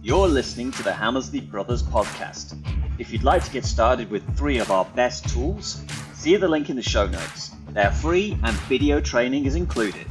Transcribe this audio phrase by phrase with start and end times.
[0.00, 2.56] You're listening to the Hammersley Brothers podcast.
[3.00, 5.82] If you'd like to get started with three of our best tools,
[6.14, 7.50] see the link in the show notes.
[7.70, 10.06] They're free and video training is included.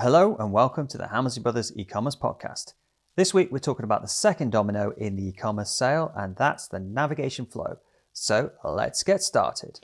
[0.00, 2.72] Hello and welcome to the Hammersley Brothers e-commerce podcast.
[3.14, 6.80] This week we're talking about the second domino in the e-commerce sale and that's the
[6.80, 7.78] navigation flow.
[8.12, 9.78] So let's get started.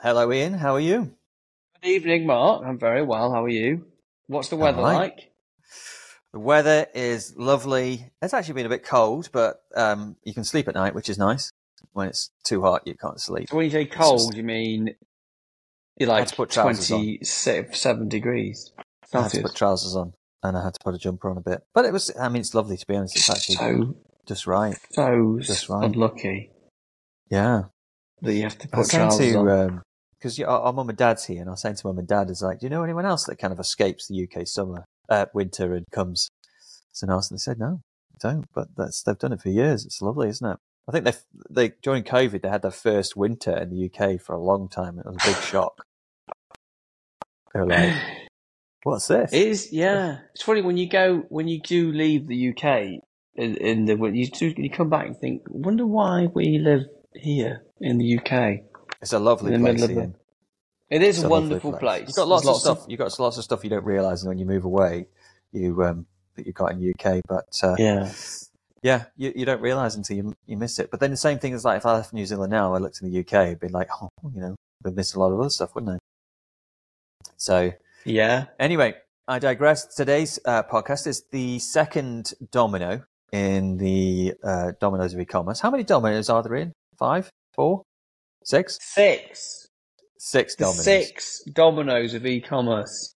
[0.00, 0.54] Hello, Ian.
[0.54, 1.12] How are you?
[1.82, 2.64] Good evening, Mark.
[2.64, 3.32] I'm very well.
[3.32, 3.86] How are you?
[4.28, 4.94] What's the weather right.
[4.94, 5.32] like?
[6.32, 8.08] The weather is lovely.
[8.22, 11.18] It's actually been a bit cold, but um, you can sleep at night, which is
[11.18, 11.50] nice.
[11.94, 13.48] When it's too hot, you can't sleep.
[13.48, 14.94] So when you say cold, you mean
[15.98, 17.00] you're like had to put trousers on.
[17.00, 18.70] 27 degrees
[19.12, 20.12] I had to put trousers on,
[20.44, 21.62] and I had to put a jumper on a bit.
[21.74, 23.16] But it was, I mean, it's lovely to be honest.
[23.16, 23.96] It's actually so,
[24.28, 24.78] just right.
[24.92, 25.86] so Just right.
[25.86, 26.52] unlucky
[27.30, 27.62] Yeah.
[28.22, 29.82] that you have to put trousers to, on.
[30.18, 32.30] Because our, our mum and dad's here, and I was saying to mum and dad,
[32.30, 35.26] is like, do you know anyone else that kind of escapes the UK summer, uh,
[35.32, 36.30] winter, and comes
[37.08, 37.30] else?
[37.30, 37.80] And they said, no,
[38.20, 38.46] don't.
[38.54, 39.86] But that's they've done it for years.
[39.86, 40.58] It's lovely, isn't it?
[40.88, 41.12] I think they
[41.50, 44.98] they during COVID they had their first winter in the UK for a long time.
[44.98, 45.84] It was a big shock.
[47.54, 47.94] They were like,
[48.82, 50.18] "What's this?" It is, yeah.
[50.34, 53.02] It's funny when you go, when you do leave the UK
[53.38, 56.82] in, in the, when you do, you come back and think, wonder why we live
[57.14, 58.64] here in the UK.
[59.00, 59.80] It's a lovely in place.
[59.80, 60.14] middle Ian.
[60.90, 62.08] It is It's a a wonderful place.
[62.08, 62.86] You've got lots, There's of stuff.
[62.88, 65.06] You've got lots of stuff you don't realise when you move away.
[65.52, 68.10] You um, that you got in the UK, but uh, Yeah.
[68.80, 70.90] Yeah, you, you don't realise until you you miss it.
[70.90, 73.02] But then the same thing is like if I left New Zealand now, I looked
[73.02, 75.50] in the UK, I'd be like, oh, you know, we'd miss a lot of other
[75.50, 75.98] stuff, wouldn't I?
[77.36, 77.72] So
[78.04, 78.46] Yeah.
[78.58, 78.94] anyway,
[79.26, 79.84] I digress.
[79.94, 83.02] Today's uh, podcast is the second domino
[83.32, 85.60] in the uh, dominoes of e-commerce.
[85.60, 86.72] How many dominoes are there in?
[86.96, 87.82] Five, four,
[88.48, 89.68] six, Six.
[90.18, 90.84] six dominoes.
[90.84, 93.14] six dominoes of e-commerce.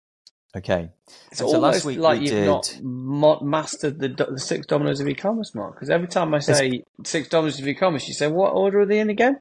[0.54, 0.90] Okay.
[1.30, 4.38] It's so almost last week like we you've did- not mo- mastered the, do- the
[4.38, 5.74] six dominoes of e-commerce, Mark.
[5.74, 8.98] Because every time I say six dominoes of e-commerce, you say, "What order are they
[9.00, 9.38] in again?"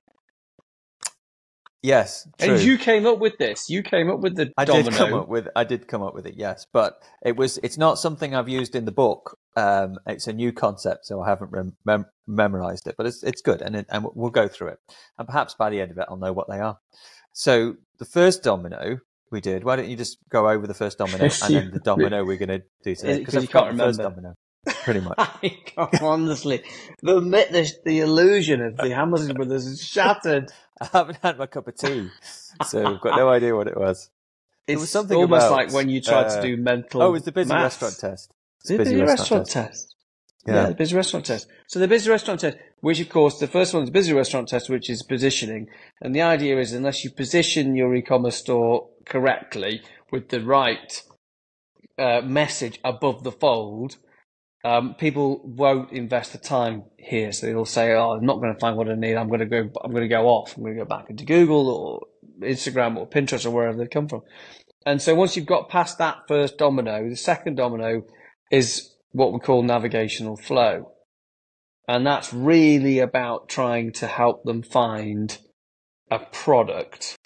[1.84, 2.54] Yes, true.
[2.54, 3.70] And you came up with this.
[3.70, 4.92] You came up with the I domino.
[4.92, 7.78] did come up with I did come up with it, yes, but it was it's
[7.78, 9.38] not something I've used in the book.
[9.56, 13.42] Um, it's a new concept, so I haven't rem- mem- memorized it, but it's it's
[13.42, 14.80] good, and it, and we'll go through it,
[15.18, 16.80] and perhaps by the end of it, I'll know what they are.
[17.34, 19.00] So the first domino
[19.32, 19.64] we did.
[19.64, 22.50] Why don't you just go over the first domino and then the domino we're going
[22.50, 23.14] to do today?
[23.14, 24.22] It Because you can't the first remember?
[24.22, 24.36] domino,
[24.84, 25.16] pretty much.
[25.78, 26.64] I honestly,
[27.02, 30.52] the, the the illusion of the Hamilton brothers is shattered.
[30.82, 32.10] I haven't had my cup of tea,
[32.68, 34.10] so I've got no idea what it was.
[34.68, 37.02] It's was something almost about, like when you tried uh, to do mental.
[37.02, 37.82] Oh, it was the busy maths.
[37.82, 38.34] restaurant test.
[38.66, 39.96] The busy, restaurant, test.
[40.46, 40.68] Yeah.
[40.68, 41.48] the busy restaurant test.
[41.68, 44.50] So the busy restaurant test, which of course the first one is the busy restaurant
[44.50, 45.68] test, which is positioning,
[46.02, 51.02] and the idea is unless you position your e-commerce store correctly with the right
[51.98, 53.98] uh, message above the fold,
[54.64, 57.32] um, people won't invest the time here.
[57.32, 59.16] So they'll say, "Oh, I'm not going to find what I need.
[59.16, 59.70] I'm going to go.
[59.84, 60.56] I'm going to go off.
[60.56, 62.02] I'm going to go back into Google or
[62.48, 64.22] Instagram or Pinterest or wherever they come from."
[64.86, 68.04] And so once you've got past that first domino, the second domino
[68.52, 70.92] is what we call navigational flow.
[71.88, 75.38] And that's really about trying to help them find
[76.10, 77.18] a product.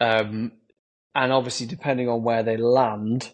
[0.00, 0.52] Um,
[1.14, 3.32] and obviously, depending on where they land,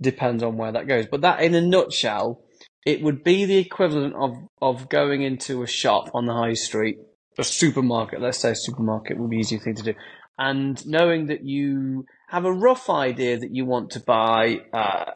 [0.00, 1.06] depends on where that goes.
[1.06, 2.42] But that, in a nutshell,
[2.84, 6.98] it would be the equivalent of, of going into a shop on the high street,
[7.38, 9.94] a supermarket, let's say a supermarket would be the easier thing to do,
[10.38, 15.12] and knowing that you have a rough idea that you want to buy uh,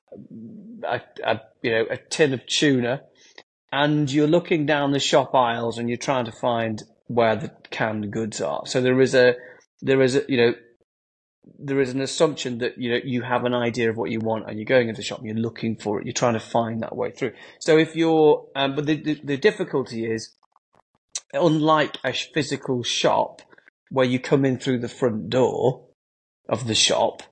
[0.84, 3.02] a, a you know a tin of tuna,
[3.72, 8.12] and you're looking down the shop aisles and you're trying to find where the canned
[8.12, 8.62] goods are.
[8.66, 9.34] So there is a
[9.82, 10.54] there is a you know
[11.58, 14.48] there is an assumption that you know you have an idea of what you want
[14.48, 16.06] and you're going into the shop and you're looking for it.
[16.06, 17.32] You're trying to find that way through.
[17.58, 20.30] So if you're um, but the, the the difficulty is
[21.32, 23.42] unlike a physical shop
[23.90, 25.86] where you come in through the front door
[26.50, 27.22] of the shop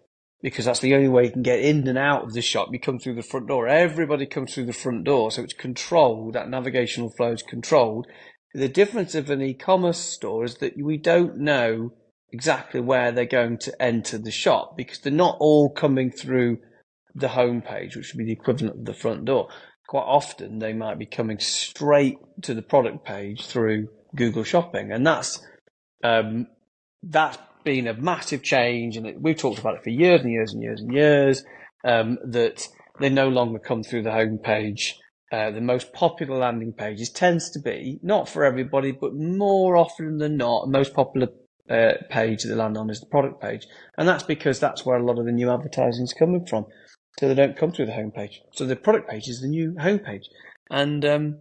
[0.41, 2.69] because that's the only way you can get in and out of the shop.
[2.71, 3.67] You come through the front door.
[3.67, 6.35] Everybody comes through the front door, so it's controlled.
[6.35, 8.07] That navigational flow is controlled.
[8.55, 11.93] The difference of an e-commerce store is that we don't know
[12.31, 16.59] exactly where they're going to enter the shop because they're not all coming through
[17.15, 19.49] the home page, which would be the equivalent of the front door.
[19.89, 25.07] Quite often, they might be coming straight to the product page through Google Shopping, and
[25.07, 25.45] that's
[26.05, 26.47] um,
[27.03, 30.53] that's been a massive change, and it, we've talked about it for years and years
[30.53, 31.45] and years and years.
[31.85, 32.67] Um, that
[33.01, 34.95] they no longer come through the homepage.
[35.31, 40.19] uh, the most popular landing pages tends to be not for everybody, but more often
[40.19, 41.29] than not, the most popular
[41.69, 43.67] uh, page that they land on is the product page,
[43.99, 46.65] and that's because that's where a lot of the new advertising is coming from.
[47.21, 48.37] So they don't come through the homepage.
[48.53, 50.25] So the product page is the new homepage,
[50.71, 51.39] and um,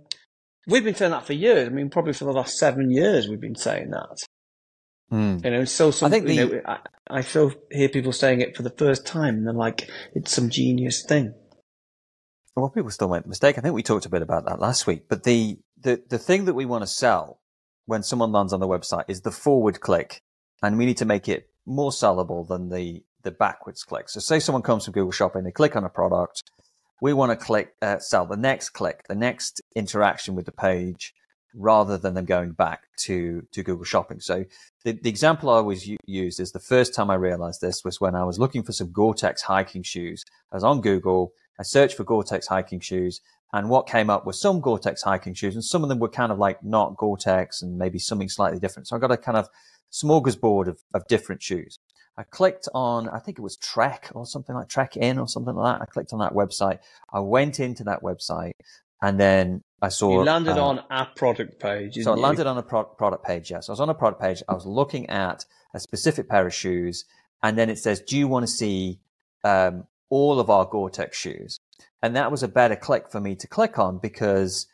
[0.67, 1.67] we've been saying that for years.
[1.67, 4.17] I mean, probably for the last seven years, we've been saying that.
[5.11, 5.43] Mm.
[5.43, 6.07] You know, still some.
[6.07, 9.05] I think the, you know, I, I still hear people saying it for the first
[9.05, 11.33] time, and they're like, "It's some genius thing."
[12.55, 13.57] Well, people still make the mistake.
[13.57, 15.07] I think we talked a bit about that last week.
[15.07, 17.39] But the the the thing that we want to sell
[17.85, 20.21] when someone lands on the website is the forward click,
[20.61, 24.09] and we need to make it more sellable than the the backwards click.
[24.09, 26.43] So, say someone comes from Google Shopping, they click on a product,
[27.01, 31.13] we want to click uh, sell the next click, the next interaction with the page,
[31.57, 34.19] rather than them going back to to Google Shopping.
[34.19, 34.45] So,
[34.83, 38.15] the, the example I always use is the first time I realized this was when
[38.15, 40.23] I was looking for some Gore-Tex hiking shoes.
[40.51, 43.19] I was on Google, I searched for Gore-Tex hiking shoes,
[43.51, 46.31] and what came up was some Gore-Tex hiking shoes, and some of them were kind
[46.31, 48.87] of like not Gore-Tex and maybe something slightly different.
[48.87, 49.49] So I got a kind of
[49.91, 51.79] smorgasbord of, of different shoes.
[52.17, 55.53] I clicked on, I think it was Trek or something like Trek In or something
[55.53, 55.83] like that.
[55.83, 56.79] I clicked on that website.
[57.13, 58.53] I went into that website
[59.01, 60.11] and then I saw.
[60.11, 61.95] You landed uh, on a product page.
[61.95, 62.21] So I you?
[62.21, 63.51] landed on a pro- product page.
[63.51, 63.51] Yes.
[63.51, 63.59] Yeah.
[63.61, 64.41] So I was on a product page.
[64.47, 67.05] I was looking at a specific pair of shoes
[67.43, 68.99] and then it says, do you want to see
[69.43, 71.59] um, all of our Gore-Tex shoes?
[72.01, 74.67] And that was a better click for me to click on because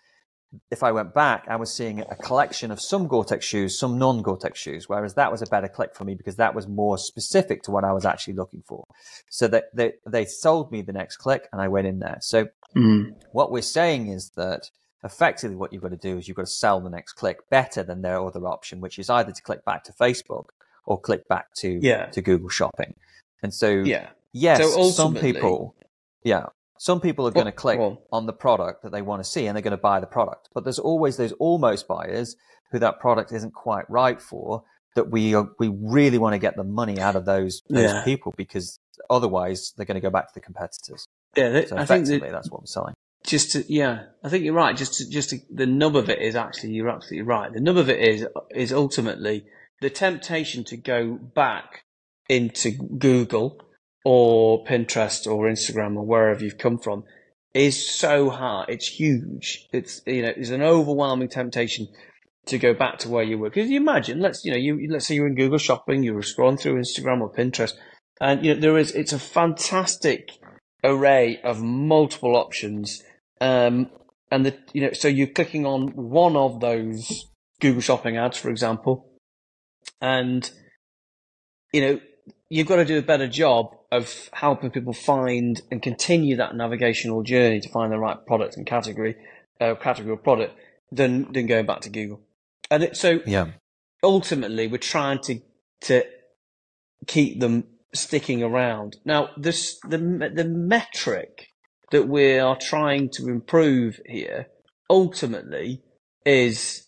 [0.69, 4.59] if I went back, I was seeing a collection of some Gore-Tex shoes, some non-Gore-Tex
[4.59, 7.71] shoes, whereas that was a better click for me because that was more specific to
[7.71, 8.85] what I was actually looking for.
[9.29, 12.19] So that they, they sold me the next click and I went in there.
[12.21, 13.15] So mm.
[13.31, 14.69] what we're saying is that
[15.03, 17.83] effectively what you've got to do is you've got to sell the next click better
[17.83, 20.45] than their other option, which is either to click back to Facebook
[20.85, 22.05] or click back to, yeah.
[22.07, 22.95] to Google shopping.
[23.41, 24.09] And so, yeah.
[24.31, 25.75] yes, so some people,
[26.23, 26.45] yeah,
[26.77, 27.97] some people are going to click on.
[28.11, 30.50] on the product that they want to see and they're going to buy the product.
[30.53, 32.35] But there's always those almost buyers
[32.71, 34.63] who that product isn't quite right for
[34.95, 38.03] that we are, we really want to get the money out of those, those yeah.
[38.03, 38.79] people because
[39.09, 41.07] otherwise they're going to go back to the competitors.
[41.35, 42.94] Yeah, so I think that, that's what we're selling.
[43.25, 44.75] Just to, yeah, I think you're right.
[44.75, 47.53] Just to, just to, the nub of it is actually you're absolutely right.
[47.53, 49.45] The nub of it is is ultimately
[49.81, 51.83] the temptation to go back
[52.27, 53.59] into Google
[54.03, 57.03] or Pinterest or Instagram or wherever you've come from
[57.53, 58.69] is so hard.
[58.69, 59.67] It's huge.
[59.71, 61.87] It's you know, there's an overwhelming temptation
[62.47, 63.49] to go back to where you were.
[63.49, 66.21] Because you imagine, let's you know, you let's say you're in Google Shopping, you were
[66.21, 67.73] scrolling through Instagram or Pinterest,
[68.19, 70.31] and you know there is it's a fantastic
[70.83, 73.01] array of multiple options.
[73.41, 73.89] Um,
[74.31, 77.27] and the you know, so you're clicking on one of those
[77.59, 79.09] Google Shopping ads, for example,
[80.01, 80.50] and
[81.71, 82.00] you know
[82.50, 87.24] you've got to do a better job of helping people find and continue that navigational
[87.24, 89.15] journey to find the right product and category,
[89.62, 90.56] uh, category or product,
[90.91, 92.21] than than going back to Google.
[92.71, 93.51] And it, so, yeah,
[94.01, 95.39] ultimately, we're trying to
[95.81, 96.03] to
[97.07, 98.97] keep them sticking around.
[99.06, 99.97] Now, this the
[100.33, 101.52] the metric
[101.93, 104.47] that we are trying to improve here
[104.89, 105.83] ultimately
[106.25, 106.87] is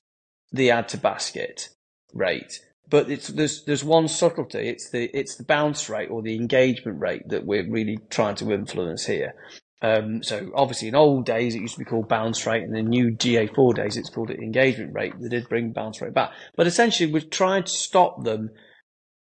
[0.51, 1.69] the add to basket
[2.11, 2.59] rate.
[2.89, 4.67] But there's there's one subtlety.
[4.67, 8.51] It's the it's the bounce rate or the engagement rate that we're really trying to
[8.51, 9.35] influence here.
[9.83, 12.87] Um, so obviously, in old days, it used to be called bounce rate, and in
[12.87, 15.13] new GA4 days, it's called it engagement rate.
[15.19, 18.49] They did bring bounce rate back, but essentially, we're trying to stop them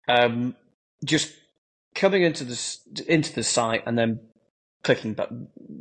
[0.09, 0.57] um,
[1.05, 1.33] just
[1.95, 4.21] coming into the into the site and then
[4.83, 5.29] clicking back,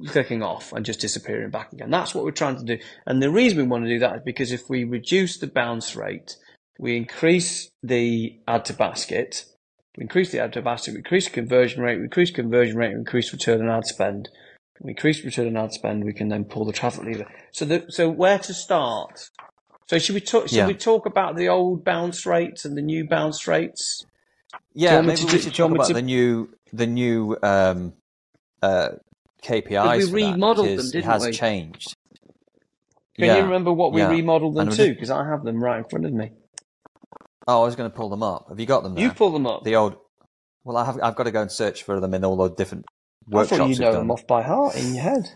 [0.08, 1.90] clicking off and just disappearing back again.
[1.90, 2.84] That's what we're trying to do.
[3.06, 5.96] And the reason we want to do that is because if we reduce the bounce
[5.96, 6.36] rate,
[6.78, 9.46] we increase the add to basket,
[9.98, 13.00] we increase the add to basket, we increase conversion rate, we increase conversion rate, we
[13.00, 14.30] increase return on ad spend.
[14.82, 17.28] We increase return on ad spend, we can then pull the traffic lever.
[17.52, 19.30] So the, so where to start?
[19.88, 20.68] So should we talk, should yeah.
[20.68, 24.06] we talk about the old bounce rates and the new bounce rates?
[24.74, 25.94] Yeah, maybe we should talk about to...
[25.94, 27.94] the new, the new, um,
[28.62, 28.90] uh,
[29.44, 30.12] KPIs.
[30.12, 31.32] We remodeled them, didn't it has we?
[31.32, 31.96] changed.
[33.16, 33.38] Can yeah.
[33.38, 34.10] you remember what we yeah.
[34.10, 34.90] remodeled them to?
[34.90, 36.32] Because I have them right in front of me.
[37.48, 38.46] Oh, I was going to pull them up.
[38.50, 38.96] Have you got them?
[38.96, 39.04] There?
[39.04, 39.64] You pull them up.
[39.64, 39.98] The old.
[40.64, 41.00] Well, I have.
[41.02, 42.86] I've got to go and search for them in all the different
[43.28, 43.60] workshops.
[43.60, 45.30] I thought you know them off by heart in your head.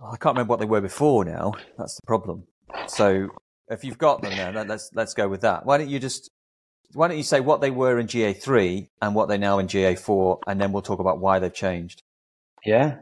[0.00, 1.24] I can't remember what they were before.
[1.24, 2.44] Now that's the problem.
[2.86, 3.28] So
[3.68, 5.66] if you've got them there, let's let's go with that.
[5.66, 6.30] Why don't you just
[6.92, 10.38] why don't you say what they were in GA3 and what they're now in GA4,
[10.46, 12.02] and then we'll talk about why they've changed.
[12.64, 12.96] Yeah.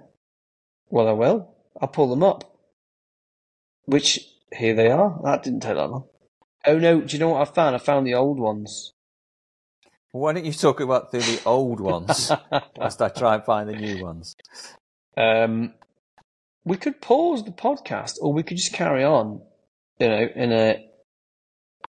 [0.88, 1.54] Well, I will.
[1.80, 2.56] I'll pull them up.
[3.86, 4.20] Which
[4.52, 5.20] here they are.
[5.24, 6.04] That didn't take that long.
[6.66, 7.00] Oh no!
[7.00, 7.76] Do you know what I found?
[7.76, 8.92] I found the old ones.
[10.12, 12.32] Why don't you talk about through the old ones
[12.76, 14.34] whilst I try and find the new ones?
[15.16, 15.74] Um,
[16.64, 19.42] we could pause the podcast, or we could just carry on,
[20.00, 20.84] you know, in a,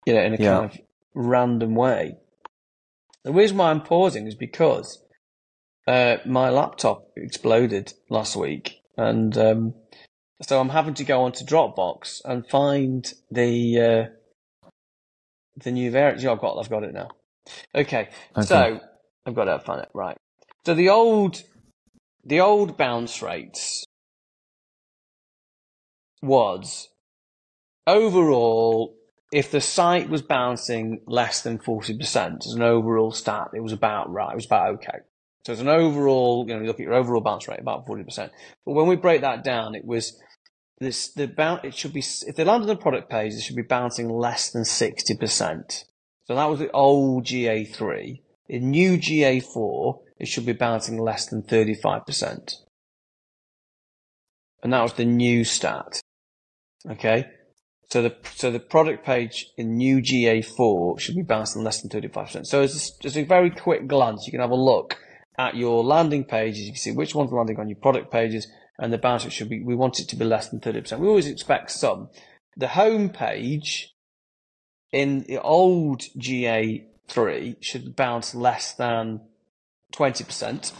[0.06, 0.60] you know, in a Yeah.
[0.60, 0.80] kind of
[1.14, 2.18] random way.
[3.24, 5.02] The reason why I'm pausing is because
[5.88, 9.74] uh, my laptop exploded last week, and um,
[10.42, 14.16] so I'm having to go onto Dropbox and find the uh,
[15.64, 16.22] the new variant.
[16.22, 17.10] Yeah, I've got, I've got it now.
[17.74, 18.46] Okay, Okay.
[18.48, 18.80] so
[19.26, 20.18] I've got to find it right.
[20.66, 21.44] So the old,
[22.24, 23.84] the old bounce rates
[26.22, 26.90] was
[27.88, 28.96] overall,
[29.32, 34.12] if the site was bouncing less than 40% as an overall stat, it was about
[34.12, 34.32] right.
[34.32, 35.00] It was about okay.
[35.46, 38.32] So it's an overall, you know, you look at your overall bounce rate, about 40%.
[38.66, 40.20] But when we break that down, it was
[40.80, 43.56] this, the bounce, it should be, if they land on the product page, it should
[43.56, 45.84] be bouncing less than 60%.
[46.24, 48.22] So that was the old GA3.
[48.50, 52.56] In new GA4, it should be bouncing less than 35%.
[54.64, 56.02] And that was the new stat.
[56.90, 57.28] Okay?
[57.92, 62.48] So the so the product page in new GA4 should be bouncing less than 35%.
[62.48, 64.98] So as just, as a very quick glance, you can have a look
[65.38, 66.66] at your landing pages.
[66.66, 69.50] You can see which one's landing on your product pages, and the bounce rate should
[69.50, 69.64] be.
[69.64, 71.00] We want it to be less than 30%.
[71.00, 72.10] We always expect some.
[72.58, 73.94] The home page
[74.92, 79.22] in the old GA3 should bounce less than
[79.94, 80.72] 20%.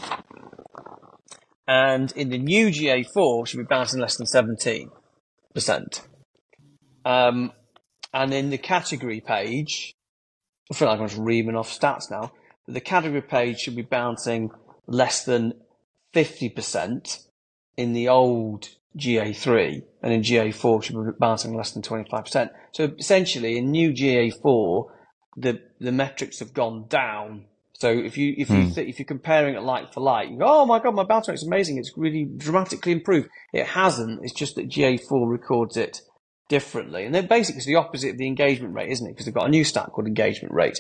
[1.68, 4.90] And in the new GA4 should be bouncing less than 17%.
[7.04, 7.52] Um,
[8.14, 9.96] and in the category page,
[10.72, 12.32] I feel like I'm just reaming off stats now.
[12.68, 14.52] The category page should be bouncing
[14.88, 15.54] less than
[16.14, 17.24] 50%
[17.78, 22.50] in the old GA3, and in GA4 should be bouncing less than 25%.
[22.72, 24.90] So essentially, in new GA4,
[25.38, 27.46] the the metrics have gone down.
[27.74, 28.80] So if you if you Hmm.
[28.80, 31.46] if you're comparing it like for like, you go, oh my god, my bounce rate's
[31.46, 31.78] amazing.
[31.78, 33.28] It's really dramatically improved.
[33.52, 34.22] It hasn't.
[34.24, 36.02] It's just that GA4 records it
[36.48, 39.12] differently, and then basically it's the opposite of the engagement rate, isn't it?
[39.12, 40.80] Because they've got a new stat called engagement rate.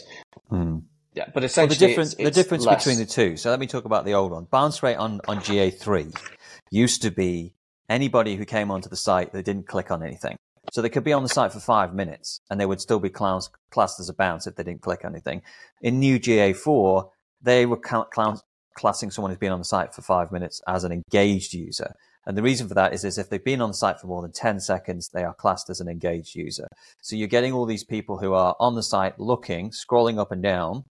[0.50, 0.77] Hmm.
[1.15, 2.84] Yeah, but Well, essentially, the difference, it's, the difference less.
[2.84, 3.38] between the two.
[3.38, 4.48] So let me talk about the old one.
[4.51, 6.13] Bounce rate on, on GA3
[6.72, 7.53] used to be
[7.89, 10.36] anybody who came onto the site that didn't click on anything.
[10.74, 13.10] So they could be on the site for five minutes and they would still be
[13.10, 15.41] class, classed as a bounce if they didn't click anything.
[15.81, 17.10] In new GA4,
[17.41, 18.43] they were cl- cl-
[18.75, 21.93] classing someone who's been on the site for five minutes as an engaged user.
[22.25, 24.24] And the reason for that is, is if they've been on the site for more
[24.24, 26.67] than 10 seconds, they are classed as an engaged user.
[27.01, 30.41] So you're getting all these people who are on the site looking, scrolling up and
[30.41, 30.84] down,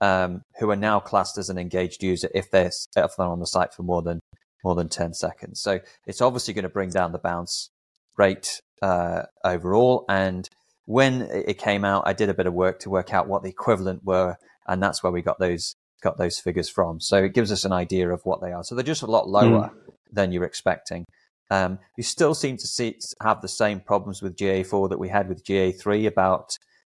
[0.00, 3.46] um, who are now classed as an engaged user if they're, if they're on the
[3.46, 4.20] site for more than
[4.64, 5.60] more than 10 seconds.
[5.60, 7.70] So it's obviously going to bring down the bounce
[8.16, 10.04] rate uh, overall.
[10.08, 10.48] And
[10.86, 13.48] when it came out, I did a bit of work to work out what the
[13.48, 14.36] equivalent were,
[14.66, 17.00] and that's where we got those got those figures from.
[17.00, 18.64] So it gives us an idea of what they are.
[18.64, 19.70] So they're just a lot lower
[20.12, 21.04] than you're expecting.
[21.50, 25.28] Um, you still seem to see have the same problems with GA4 that we had
[25.28, 26.56] with GA3 about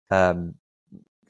[0.10, 0.56] um,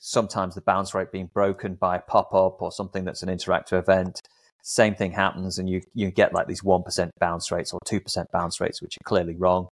[0.07, 3.77] sometimes the bounce rate being broken by a pop up or something that's an interactive
[3.77, 4.21] event.
[4.63, 7.99] Same thing happens, and you you get like these one percent bounce rates or two
[7.99, 9.67] percent bounce rates, which are clearly wrong.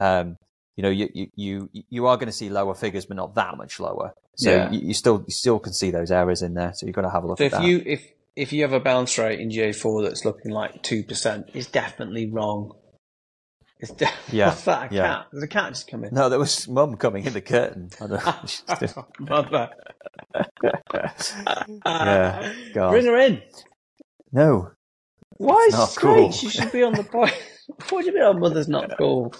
[0.00, 0.36] Um,
[0.76, 3.78] you know, you you you, are going to see lower figures, but not that much
[3.78, 4.12] lower.
[4.36, 4.72] So Yeah.
[4.72, 6.72] you, you still you still can see those errors in there.
[6.74, 7.62] So you've got to have a look So at if that.
[7.62, 11.50] you if if you have a bounce rate in GA4 that's looking like two percent,
[11.54, 12.74] it's definitely wrong.
[13.84, 14.90] It's de- Yeah, What's that?
[14.90, 15.02] A yeah.
[15.02, 15.26] cat?
[15.32, 16.08] There's a cat just coming.
[16.10, 16.14] in.
[16.14, 17.90] no, there was mum coming in the curtain.
[18.00, 18.86] I don't know.
[18.96, 19.70] Oh, mother.
[21.86, 22.90] Yeah, God.
[22.90, 23.42] Bring her in.
[24.32, 24.70] no,
[25.36, 26.32] Why is cool.
[26.32, 27.34] She should be on the point.
[27.90, 29.32] What do you mean our mother's not cool?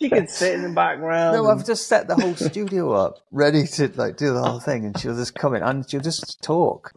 [0.00, 1.34] She can sit in the background.
[1.36, 4.60] no, and- I've just set the whole studio up, ready to like do the whole
[4.60, 6.92] thing, and she'll just come in and she'll just talk.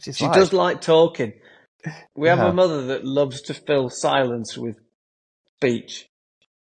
[0.00, 1.32] She like- does like talking.
[2.14, 2.50] We have Yeah.
[2.50, 4.76] a mother that loves to fill silence with
[5.60, 6.08] speech.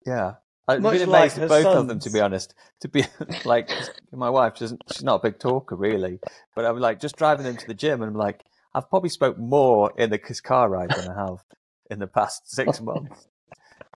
[0.07, 0.35] Yeah.
[0.69, 2.55] I'd Much been amazed her at both of them, to be honest.
[2.83, 3.05] To be
[3.45, 3.71] like,
[4.13, 6.21] my wife doesn't, she's not a big talker really,
[6.55, 9.39] but I'm like just driving them to the gym and I'm like, I've probably spoke
[9.39, 11.39] more in the car ride than I have
[11.91, 13.27] in the past six months.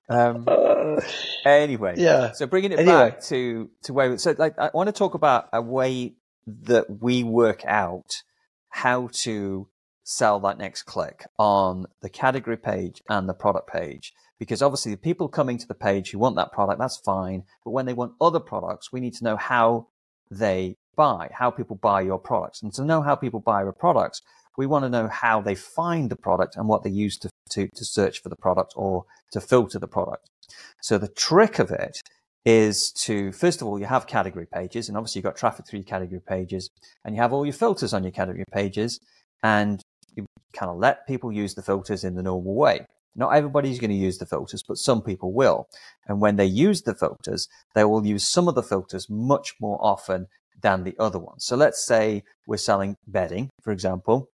[0.09, 1.01] Um, Uh,
[1.45, 2.33] anyway, yeah.
[2.33, 2.95] so bringing it Anyway.
[3.11, 6.15] back to, to where, so like, I want to talk about a way
[6.47, 8.23] that we work out
[8.69, 9.69] how to
[10.05, 14.13] sell that next click on the category page and the product page.
[14.39, 17.45] Because obviously the people coming to the page who want that product, that's fine.
[17.65, 19.89] But when they want other products, we need to know how
[20.31, 22.63] they buy, how people buy your products.
[22.63, 24.23] And to know how people buy your products,
[24.57, 27.69] we want to know how they find the product and what they use to, to,
[27.69, 30.29] to search for the product or to filter the product.
[30.83, 32.01] So the trick of it
[32.45, 35.81] is to, first of all, you have category pages and obviously you've got traffic through
[35.81, 36.71] your category pages
[37.05, 39.01] and you have all your filters on your category pages
[39.43, 39.83] and
[40.15, 42.87] you kind of let people use the filters in the normal way.
[43.17, 45.69] Not everybody's going to use the filters, but some people will.
[46.07, 49.79] And when they use the filters, they will use some of the filters much more
[49.81, 50.29] often
[50.63, 51.45] than the other ones.
[51.45, 54.29] So let's say we're selling bedding, for example.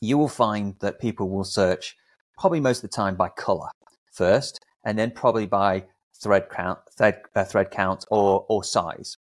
[0.00, 1.96] You will find that people will search
[2.38, 3.68] probably most of the time by color
[4.12, 5.84] first, and then probably by
[6.22, 9.16] thread count, thread, uh, thread count or, or size.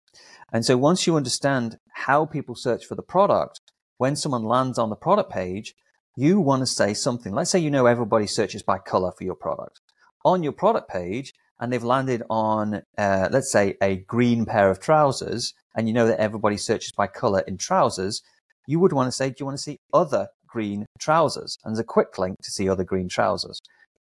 [0.52, 3.60] And so once you understand how people search for the product,
[3.98, 5.74] when someone lands on the product page,
[6.16, 7.34] you want to say something.
[7.34, 9.80] Let's say you know everybody searches by color for your product.
[10.26, 14.80] On your product page, and they've landed on, uh, let's say, a green pair of
[14.80, 18.22] trousers, and you know that everybody searches by color in trousers,
[18.68, 21.58] you would want to say, Do you want to see other green trousers?
[21.64, 23.60] And there's a quick link to see other green trousers.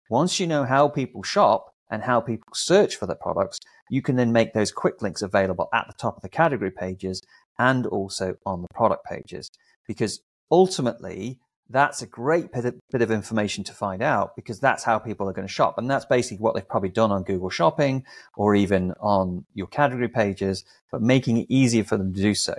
[0.09, 4.15] Once you know how people shop and how people search for the products, you can
[4.15, 7.21] then make those quick links available at the top of the category pages
[7.59, 9.49] and also on the product pages.
[9.87, 11.39] Because ultimately,
[11.71, 15.47] that's a great bit of, information to find out because that's how people are going
[15.47, 15.77] to shop.
[15.77, 20.07] And that's basically what they've probably done on Google Shopping or even on your category
[20.07, 22.55] pages, but making it easier for them to do so.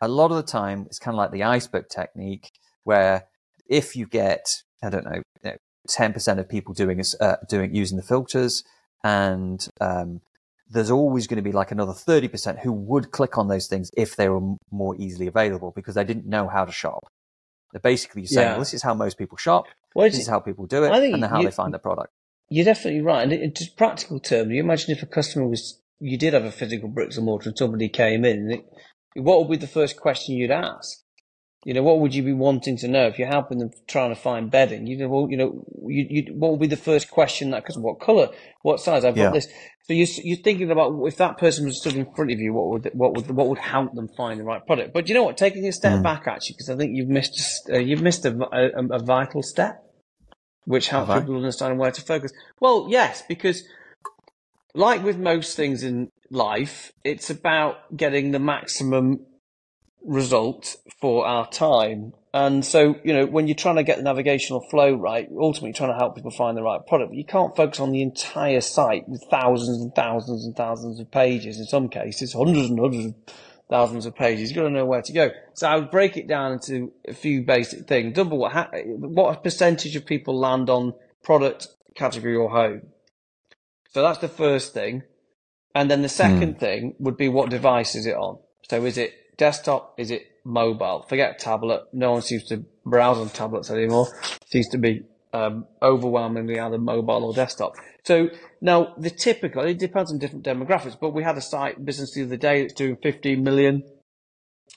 [0.00, 2.50] A lot of the time, it's kind of like the iceberg technique
[2.84, 3.26] where
[3.66, 5.56] if you get, I don't know, you know
[5.88, 8.64] 10% of people doing, uh, doing using the filters
[9.02, 10.20] and um,
[10.70, 14.16] there's always going to be like another 30% who would click on those things if
[14.16, 17.06] they were more easily available because they didn't know how to shop.
[17.74, 18.52] They're basically you're saying, yeah.
[18.52, 19.64] well, this is how most people shop.
[19.96, 22.12] Well, this is how people do it, and how you, they find the product.
[22.48, 23.24] You're definitely right.
[23.24, 26.52] And in just practical terms, you imagine if a customer was, you did have a
[26.52, 28.62] physical bricks and mortar, and somebody came in,
[29.16, 31.00] what would be the first question you'd ask?
[31.64, 34.20] You know, what would you be wanting to know if you're helping them trying to
[34.20, 34.86] find bedding?
[34.86, 37.78] You know, well, you know, you, you, what would be the first question that because
[37.78, 38.28] what color,
[38.60, 39.02] what size?
[39.02, 39.24] I've yeah.
[39.24, 39.48] got this.
[39.86, 42.68] So you, you're thinking about if that person was stood in front of you, what
[42.68, 44.92] would what would what would help them find the right product?
[44.92, 45.38] But you know what?
[45.38, 46.02] Taking a step mm.
[46.02, 49.82] back actually, because I think you've missed uh, you've missed a, a, a, vital step,
[50.64, 52.32] which helps people understand where to focus.
[52.60, 53.64] Well, yes, because
[54.74, 59.24] like with most things in life, it's about getting the maximum
[60.04, 62.12] result for our time.
[62.32, 65.92] And so, you know, when you're trying to get the navigational flow right, ultimately trying
[65.92, 69.08] to help people find the right product, but you can't focus on the entire site
[69.08, 71.58] with thousands and thousands and thousands of pages.
[71.58, 73.14] In some cases, hundreds and hundreds of
[73.70, 74.50] thousands of pages.
[74.50, 75.30] You've got to know where to go.
[75.54, 78.14] So I would break it down into a few basic things.
[78.14, 82.82] Double what, what percentage of people land on product, category or home?
[83.90, 85.04] So that's the first thing.
[85.74, 86.58] And then the second mm.
[86.58, 88.38] thing would be what device is it on?
[88.68, 89.94] So is it desktop?
[89.98, 91.02] Is it mobile?
[91.08, 91.84] Forget tablet.
[91.92, 94.08] No one seems to browse on tablets anymore.
[94.42, 97.74] It seems to be um, overwhelmingly either mobile or desktop.
[98.04, 98.28] So
[98.60, 102.22] now the typical, it depends on different demographics, but we had a site business the
[102.22, 103.82] other day that's doing 15 million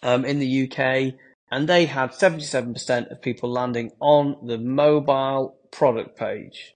[0.02, 1.14] um, in the UK,
[1.52, 6.74] and they had 77% of people landing on the mobile product page.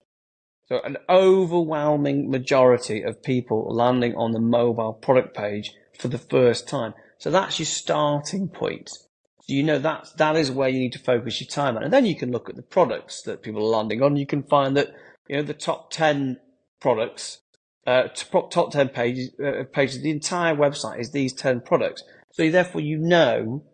[0.68, 6.68] So an overwhelming majority of people landing on the mobile product page for the first
[6.68, 6.94] time.
[7.22, 8.90] So that's your starting point.
[8.90, 11.94] So you know that that is where you need to focus your time on, and
[11.94, 14.16] then you can look at the products that people are landing on.
[14.16, 14.92] You can find that
[15.28, 16.40] you know the top ten
[16.80, 17.38] products,
[17.86, 20.02] uh, top ten pages uh, pages.
[20.02, 22.02] The entire website is these ten products.
[22.32, 23.66] So therefore, you know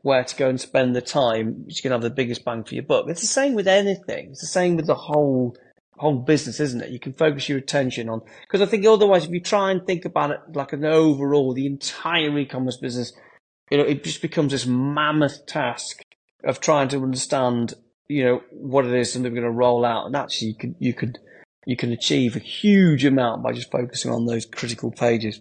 [0.00, 2.84] where to go and spend the time, which can have the biggest bang for your
[2.84, 3.04] buck.
[3.08, 4.30] It's the same with anything.
[4.30, 5.54] It's the same with the whole
[5.96, 6.90] whole business, isn't it?
[6.90, 10.04] You can focus your attention on because I think otherwise, if you try and think
[10.04, 13.12] about it like an overall, the entire e-commerce business,
[13.70, 16.02] you know, it just becomes this mammoth task
[16.44, 17.74] of trying to understand,
[18.08, 20.74] you know, what it is something we're going to roll out, and actually, you could
[20.78, 21.18] you could
[21.66, 25.40] you can achieve a huge amount by just focusing on those critical pages.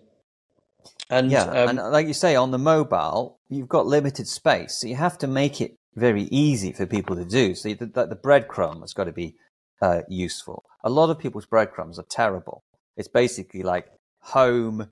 [1.09, 4.87] And yeah, um, and like you say, on the mobile, you've got limited space, so
[4.87, 7.53] you have to make it very easy for people to do.
[7.55, 9.35] So the, the breadcrumb has got to be
[9.83, 10.63] uh, useful.
[10.83, 12.63] A lot of people's breadcrumbs are terrible.
[12.95, 13.87] It's basically like
[14.19, 14.89] home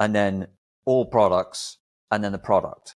[0.00, 0.46] and then
[0.86, 1.78] all products
[2.10, 2.94] and then the product.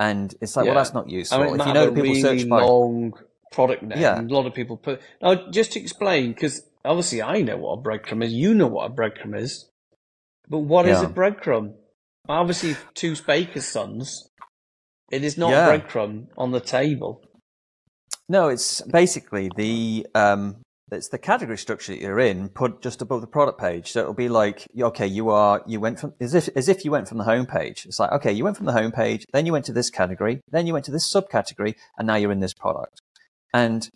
[0.00, 0.72] And it's like, yeah.
[0.72, 1.40] well, that's not useful.
[1.40, 3.12] I mean, if you know that people really search by long
[3.52, 4.18] product name, yeah.
[4.18, 5.02] a lot of people put.
[5.20, 8.90] Now, just to explain, because obviously I know what a breadcrumb is, you know what
[8.90, 9.68] a breadcrumb is,
[10.48, 10.96] but what yeah.
[10.96, 11.74] is a breadcrumb?
[12.28, 14.30] Obviously, two Baker's sons,
[15.10, 15.68] it is not yeah.
[15.68, 17.22] a breadcrumb on the table.
[18.28, 23.20] No, it's basically the um, it's the category structure that you're in put just above
[23.20, 23.92] the product page.
[23.92, 26.90] So it'll be like, okay, you are, you went from, as if, as if you
[26.90, 27.84] went from the home page.
[27.86, 30.40] It's like, okay, you went from the home page, then you went to this category,
[30.50, 33.02] then you went to this subcategory, and now you're in this product.
[33.52, 33.90] And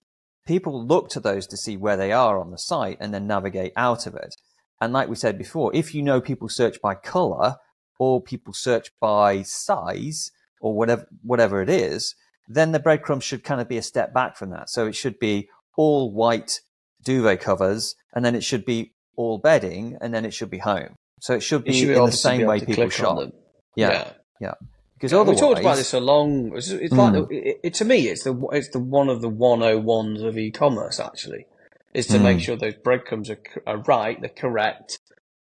[0.46, 3.72] people look to those to see where they are on the site and then navigate
[3.76, 4.34] out of it.
[4.80, 7.56] And like we said before, if you know people search by color
[7.98, 12.14] or people search by size or whatever, whatever it is,
[12.48, 14.68] then the breadcrumbs should kind of be a step back from that.
[14.68, 16.60] So it should be all white
[17.04, 20.94] duvet covers, and then it should be all bedding, and then it should be home.
[21.20, 23.18] So it should be You should in the same way people shop.
[23.18, 23.32] them.
[23.76, 24.10] Yeah,
[24.40, 24.54] yeah.
[24.94, 26.56] Because Yeah, we otherwise, talked about this a long.
[26.56, 29.28] It's, it's like the, it, it, to me, it's the it's the one of the
[29.28, 31.00] one oh ones of e-commerce.
[31.00, 31.46] Actually,
[31.94, 32.40] is to make Mm.
[32.40, 34.98] sure those breadcrumbs are, are right, they're correct,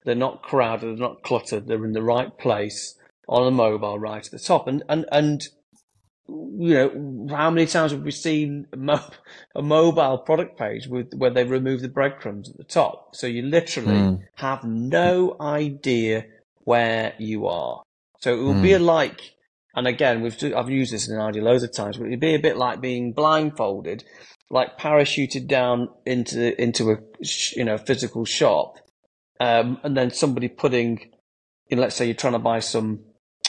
[0.05, 4.25] they're not crowded, they're not cluttered, they're in the right place on a mobile, right
[4.25, 4.67] at the top.
[4.69, 5.43] And and and
[6.59, 9.11] you know, how many times have we seen a, mo-
[9.55, 13.15] a mobile product page with where they remove the breadcrumbs at the top?
[13.15, 14.21] So you literally Mm.
[14.37, 16.25] have no idea
[16.65, 17.83] where you are.
[18.21, 19.21] So it will be like,
[19.75, 22.35] and again, we've I've used this in an idea loads of times, but it'd be
[22.35, 24.05] a bit like being blindfolded,
[24.51, 26.99] like parachuted down into into a
[27.57, 28.77] you know physical shop,
[29.41, 31.11] um, and then somebody putting,
[31.69, 33.01] you know, let's say you're trying to buy some,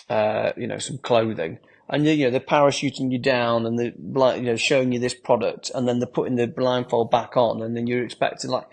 [0.09, 3.93] uh, you know, some clothing, and you know they're parachuting you down and they're
[4.37, 7.75] you know showing you this product, and then they're putting the blindfold back on, and
[7.75, 8.67] then you're expecting like,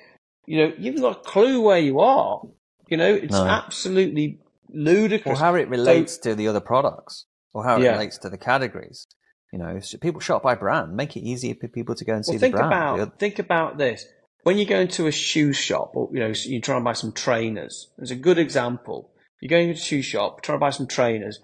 [0.46, 2.42] you know, you've got a clue where you are.
[2.88, 3.46] You know, it's No.
[3.46, 5.38] absolutely or ludicrous.
[5.38, 7.92] how it relates to the other products, or how it Yeah.
[7.92, 9.06] relates to the categories.
[9.52, 10.94] You know, people shop by brand.
[10.94, 12.72] Make it easier for people to go and see Well, the think brand.
[12.72, 14.06] about The oth- think about this.
[14.44, 17.12] When you go into a shoe shop, or you know, you try and buy some
[17.12, 17.90] trainers.
[17.98, 19.10] There's a good example.
[19.40, 21.40] You're going into a shoe shop, trying to buy some trainers.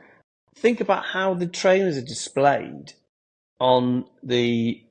[0.56, 2.94] Think about how the trainers are displayed
[3.60, 4.82] on the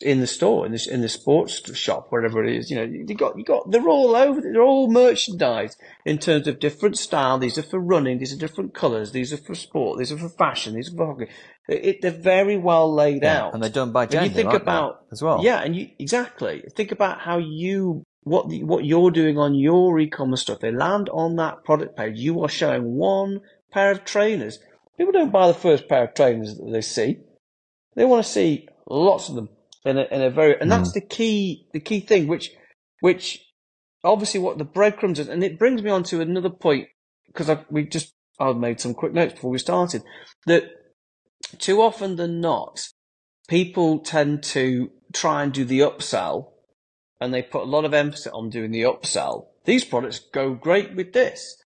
[0.00, 2.70] in the store, in the in the sports shop, wherever it is.
[2.70, 4.40] You know, you got you got they're all over.
[4.40, 7.38] They're all merchandised in terms of different style.
[7.38, 8.18] These are for running.
[8.18, 9.12] These are different colours.
[9.12, 9.98] These are for sport.
[9.98, 10.74] These are for fashion.
[10.74, 11.26] These are for hockey.
[11.68, 13.54] It, it- they're very well laid yeah, out.
[13.54, 14.28] and they're done by gender.
[14.28, 15.42] you think about as well.
[15.42, 19.98] yeah, and you exactly think about how you what the, what you're doing on your
[19.98, 20.60] e-commerce stuff.
[20.60, 22.18] They land on that product page.
[22.18, 23.40] You are showing one
[23.72, 24.58] pair of trainers.
[25.00, 27.20] People don't buy the first pair of trainers that they see.
[27.96, 29.48] They want to see lots of them
[29.82, 30.98] in a, in a very, and that's hmm.
[30.98, 32.50] the key the key thing, which
[33.00, 33.40] which
[34.04, 36.88] obviously what the breadcrumbs is, and it brings me on to another point
[37.28, 40.02] because we just I've made some quick notes before we started
[40.44, 40.64] that
[41.56, 42.86] too often than not,
[43.48, 46.50] people tend to try and do the upsell
[47.22, 49.46] and they put a lot of emphasis on doing the upsell.
[49.64, 51.56] These products go great with this.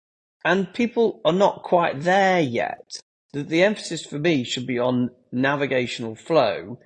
[0.44, 3.00] And people are not quite there yet.
[3.34, 6.78] The, the emphasis for me should be on navigational flow.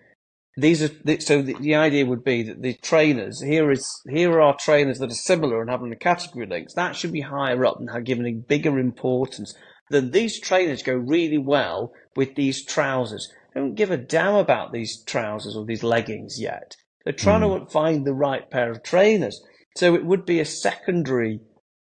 [0.57, 4.33] These are the, so the, the idea would be that the trainers here is here
[4.33, 7.65] are our trainers that are similar and having the category links that should be higher
[7.67, 9.55] up and have given a bigger importance.
[9.91, 13.31] Then these trainers go really well with these trousers.
[13.53, 16.77] They don't give a damn about these trousers or these leggings yet.
[17.05, 19.41] They're trying to find the right pair of trainers.
[19.77, 21.41] So it would be a secondary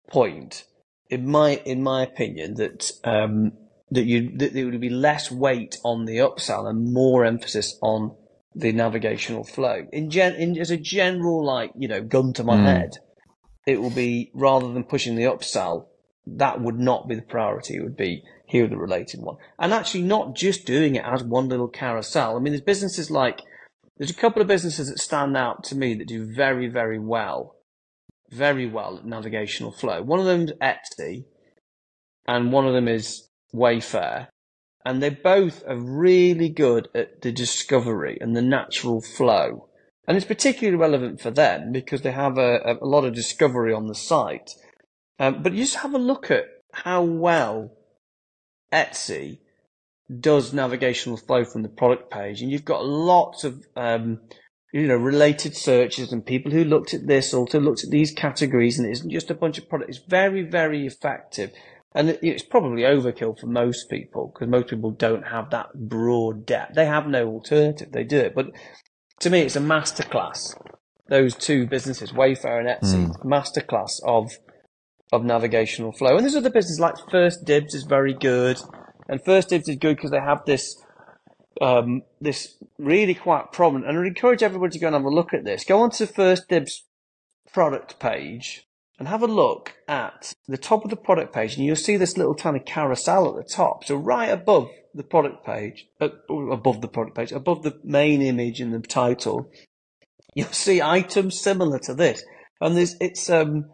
[0.07, 0.63] point,
[1.09, 3.51] in my in my opinion, that um,
[3.93, 8.15] that you that there would be less weight on the upsell and more emphasis on
[8.55, 9.87] the navigational flow.
[9.91, 12.65] In gen, in, as a general like you know gun to my Mm.
[12.65, 12.91] head,
[13.65, 15.87] it will be rather than pushing the upsell,
[16.25, 17.75] that would not be the priority.
[17.75, 21.49] It would be here the related one, and actually not just doing it as one
[21.49, 22.35] little carousel.
[22.35, 23.41] I mean, there's businesses like
[23.97, 27.55] there's a couple of businesses that stand out to me that do very very well,
[28.29, 30.01] very well at navigational flow.
[30.01, 31.25] One of them's Etsy,
[32.27, 34.27] and one of them is Wayfair.
[34.85, 39.69] And they both are really good at the discovery and the natural flow.
[40.07, 43.87] And it's particularly relevant for them because they have a, a lot of discovery on
[43.87, 44.51] the site.
[45.19, 47.71] Um, but you just have a look at how well
[48.73, 49.39] Etsy
[50.19, 54.19] does navigational flow from the product page, and you've got lots of um,
[54.73, 58.77] you know related searches and people who looked at this also looked at these categories,
[58.77, 59.97] and it isn't just a bunch of products.
[59.97, 61.51] It's very very effective,
[61.95, 66.75] and it's probably overkill for most people because most people don't have that broad depth.
[66.75, 68.35] They have no alternative; they do it.
[68.35, 68.47] But
[69.19, 70.55] to me, it's a masterclass.
[71.07, 74.31] Those two businesses, Wayfair and Etsy, masterclass of
[75.11, 76.15] of navigational flow.
[76.15, 78.59] And there's other businesses like First Dibs is very good,
[79.07, 80.81] and First Dibs is good because they have this
[81.61, 83.89] um, this really quite prominent.
[83.89, 85.63] And I encourage everybody to go and have a look at this.
[85.63, 86.85] Go onto First Dibs
[87.53, 88.65] product page
[88.99, 92.17] and have a look at the top of the product page, and you'll see this
[92.17, 93.83] little tiny carousel at the top.
[93.83, 98.61] So right above the product page, uh, above the product page, above the main image
[98.61, 99.49] and the title,
[100.35, 102.23] you'll see items similar to this.
[102.61, 103.65] And there's it's um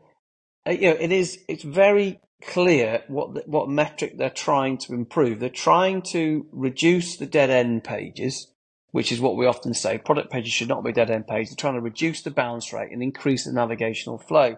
[0.68, 1.40] uh, you know, it is.
[1.48, 5.40] It's very clear what the, what metric they're trying to improve.
[5.40, 8.52] They're trying to reduce the dead end pages,
[8.92, 9.98] which is what we often say.
[9.98, 11.50] Product pages should not be dead end pages.
[11.50, 14.58] They're trying to reduce the bounce rate and increase the navigational flow.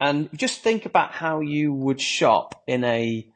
[0.00, 3.26] And just think about how you would shop in a.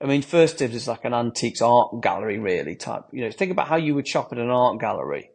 [0.00, 3.04] I mean, First Dibs is like an antiques art gallery, really type.
[3.12, 5.30] You know, think about how you would shop at an art gallery.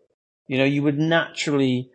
[0.47, 1.89] You know, you would naturally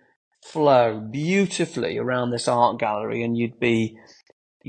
[0.45, 3.99] flow beautifully around this art gallery, and you'd be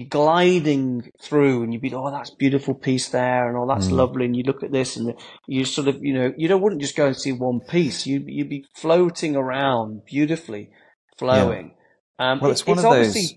[0.10, 3.94] gliding through, and you'd be, oh, that's beautiful piece there, and oh, that's mm.
[3.94, 5.14] lovely, and you look at this, and
[5.48, 8.06] you sort of, you know, you don't wouldn't just go and see one piece.
[8.06, 10.70] You'd, you'd be floating around beautifully,
[11.18, 11.76] flowing.
[12.20, 12.32] Yeah.
[12.32, 13.34] Um, well, it's, it's one of those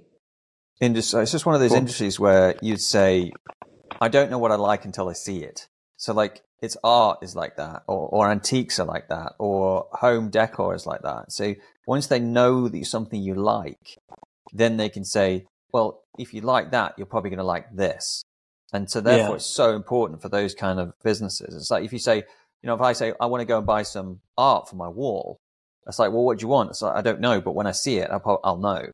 [0.80, 1.22] industries.
[1.22, 1.78] It's just one of those cool.
[1.78, 3.32] industries where you'd say,
[4.00, 5.68] I don't know what I like until I see it.
[5.96, 10.30] So like it's art is like that, or, or antiques are like that, or home
[10.30, 11.32] decor is like that.
[11.32, 11.54] So
[11.86, 13.98] once they know that something you like,
[14.52, 18.22] then they can say, well, if you like that, you're probably going to like this.
[18.72, 19.34] And so therefore, yeah.
[19.36, 21.54] it's so important for those kind of businesses.
[21.54, 22.16] It's like if you say,
[22.62, 24.88] you know, if I say I want to go and buy some art for my
[24.88, 25.38] wall,
[25.86, 26.70] it's like, well, what do you want?
[26.70, 28.90] It's like I don't know, but when I see it, I'll, I'll know.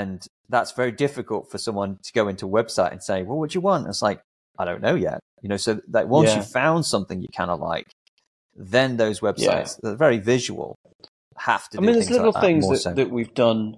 [0.00, 3.50] And that's very difficult for someone to go into a website and say, well, what
[3.50, 3.86] do you want?
[3.88, 4.20] It's like
[4.58, 5.20] I don't know yet.
[5.42, 6.36] You know, so that once yeah.
[6.36, 7.86] you found something you kind of like,
[8.54, 9.74] then those websites yeah.
[9.82, 10.76] they're very visual
[11.36, 11.78] have to.
[11.78, 13.76] I mean, there's little like things that, that, that, we've done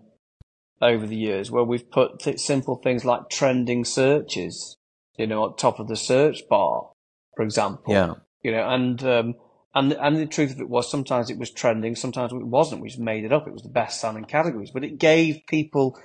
[0.80, 4.76] over the years where we've put th- simple things like trending searches,
[5.16, 6.90] you know, at top of the search bar,
[7.36, 7.92] for example.
[7.92, 8.14] Yeah.
[8.42, 9.34] You know, and um,
[9.74, 12.82] and and the truth of it was sometimes it was trending, sometimes it wasn't.
[12.82, 13.46] We just made it up.
[13.46, 15.98] It was the best selling categories, but it gave people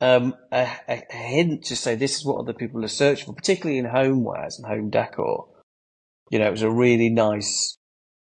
[0.00, 3.78] um, a, a, hint to say this is what other people are searching for, particularly
[3.78, 5.48] in homewares and home decor.
[6.30, 7.76] You know, it was a really nice,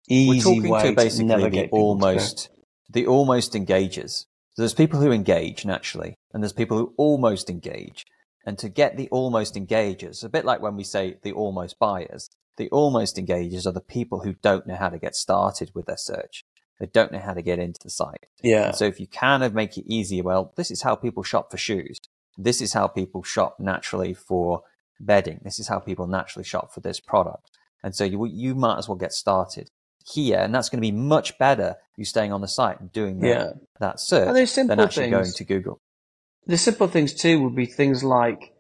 [0.10, 2.50] easy way to basically to navigate the almost
[2.90, 4.26] the almost engages.
[4.56, 8.06] So there's people who engage naturally, and there's people who almost engage.
[8.44, 12.28] And to get the almost engagers, a bit like when we say the almost buyers,
[12.58, 15.98] the almost engagers are the people who don't know how to get started with their
[15.98, 16.46] search.
[16.80, 18.26] They don't know how to get into the site.
[18.42, 18.68] Yeah.
[18.68, 21.52] And so if you kind of make it easier, well, this is how people shop
[21.52, 22.00] for shoes.
[22.38, 24.64] This is how people shop naturally for
[25.00, 25.42] bedding.
[25.44, 27.52] This is how people naturally shop for this product.
[27.84, 29.70] And so you, you might as well get started
[30.12, 30.40] here.
[30.40, 33.28] And that's going to be much better you staying on the site and doing that,
[33.28, 33.52] yeah.
[33.80, 35.12] that search than actually things.
[35.12, 35.82] going to Google.
[36.48, 38.54] The simple things too would be things like,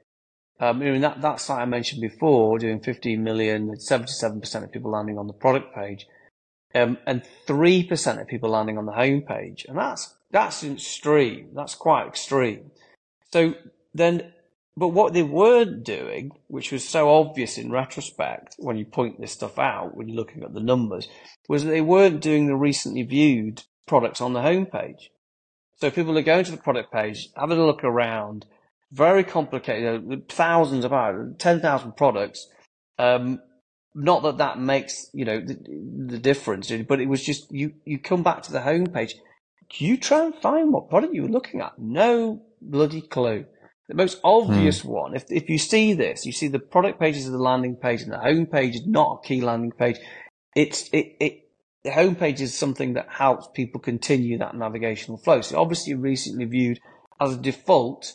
[0.61, 4.91] um, I mean, that, that site I mentioned before, doing 15 million, 77% of people
[4.91, 6.05] landing on the product page
[6.75, 11.49] um, and three percent of people landing on the homepage, and that's that's extreme.
[11.53, 12.71] That's quite extreme.
[13.33, 13.55] So
[13.93, 14.33] then,
[14.77, 19.33] but what they weren't doing, which was so obvious in retrospect when you point this
[19.33, 21.07] stuff out, when you're looking at the numbers,
[21.49, 25.09] was that they weren't doing the recently viewed products on the homepage.
[25.77, 28.45] So people are going to the product page, having a look around,
[28.91, 32.47] very complicated, thousands of hours, 10,000 products,
[32.99, 33.39] um,
[33.93, 35.57] not that that makes you know the,
[36.07, 37.73] the, difference, but it was just you.
[37.85, 39.13] You come back to the homepage.
[39.73, 41.77] You try and find what product you were looking at.
[41.77, 43.45] No bloody clue.
[43.87, 44.89] The most obvious hmm.
[44.89, 48.01] one, if if you see this, you see the product pages of the landing page,
[48.01, 49.97] and the homepage is not a key landing page.
[50.55, 51.49] It's it it
[51.83, 55.41] the homepage is something that helps people continue that navigational flow.
[55.41, 56.79] So obviously, recently viewed
[57.19, 58.13] as a default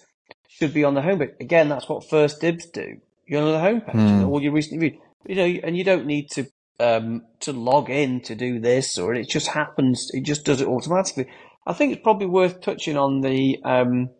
[0.58, 1.38] should be on the homepage.
[1.40, 3.00] Again, that's what First Dibs do.
[3.26, 4.28] You're on the homepage, mm.
[4.28, 6.46] all your recently viewed you know, and you don't need to
[6.78, 10.10] um, to log in to do this, or it just happens.
[10.12, 11.26] It just does it automatically.
[11.66, 14.10] I think it's probably worth touching on the um,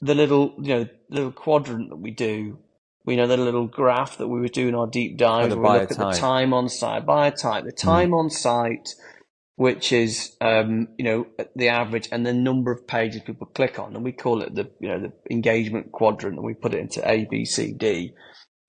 [0.00, 2.58] the little you know little quadrant that we do.
[3.04, 5.52] We know the little graph that we were doing our deep dive.
[5.52, 8.18] Oh, we look at the time on site, by type, the time mm.
[8.20, 8.94] on site,
[9.56, 13.94] which is um, you know the average, and the number of pages people click on,
[13.94, 17.08] and we call it the you know the engagement quadrant, and we put it into
[17.08, 18.14] A, B, C, D,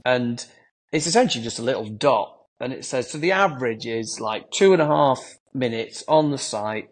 [0.06, 0.46] and
[0.92, 2.38] it's essentially just a little dot.
[2.60, 6.38] And it says, so the average is like two and a half minutes on the
[6.38, 6.90] site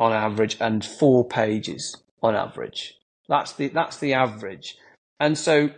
[0.00, 2.94] on average and four pages on average.
[3.28, 4.76] That's the, that's the average.
[5.20, 5.70] And so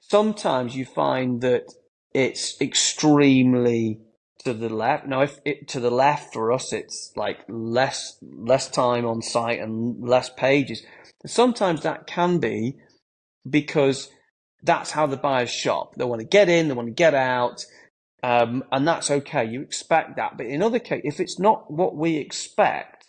[0.00, 1.64] sometimes you find that
[2.12, 4.00] it's extremely
[4.46, 5.06] to the left.
[5.06, 9.60] Now, if it to the left for us, it's like less less time on site
[9.60, 10.82] and less pages.
[11.26, 12.76] Sometimes that can be
[13.48, 14.08] because
[14.62, 15.96] that's how the buyers shop.
[15.96, 17.64] They want to get in, they want to get out,
[18.22, 19.44] um, and that's okay.
[19.44, 20.36] You expect that.
[20.36, 23.04] But in other cases, if it's not what we expect,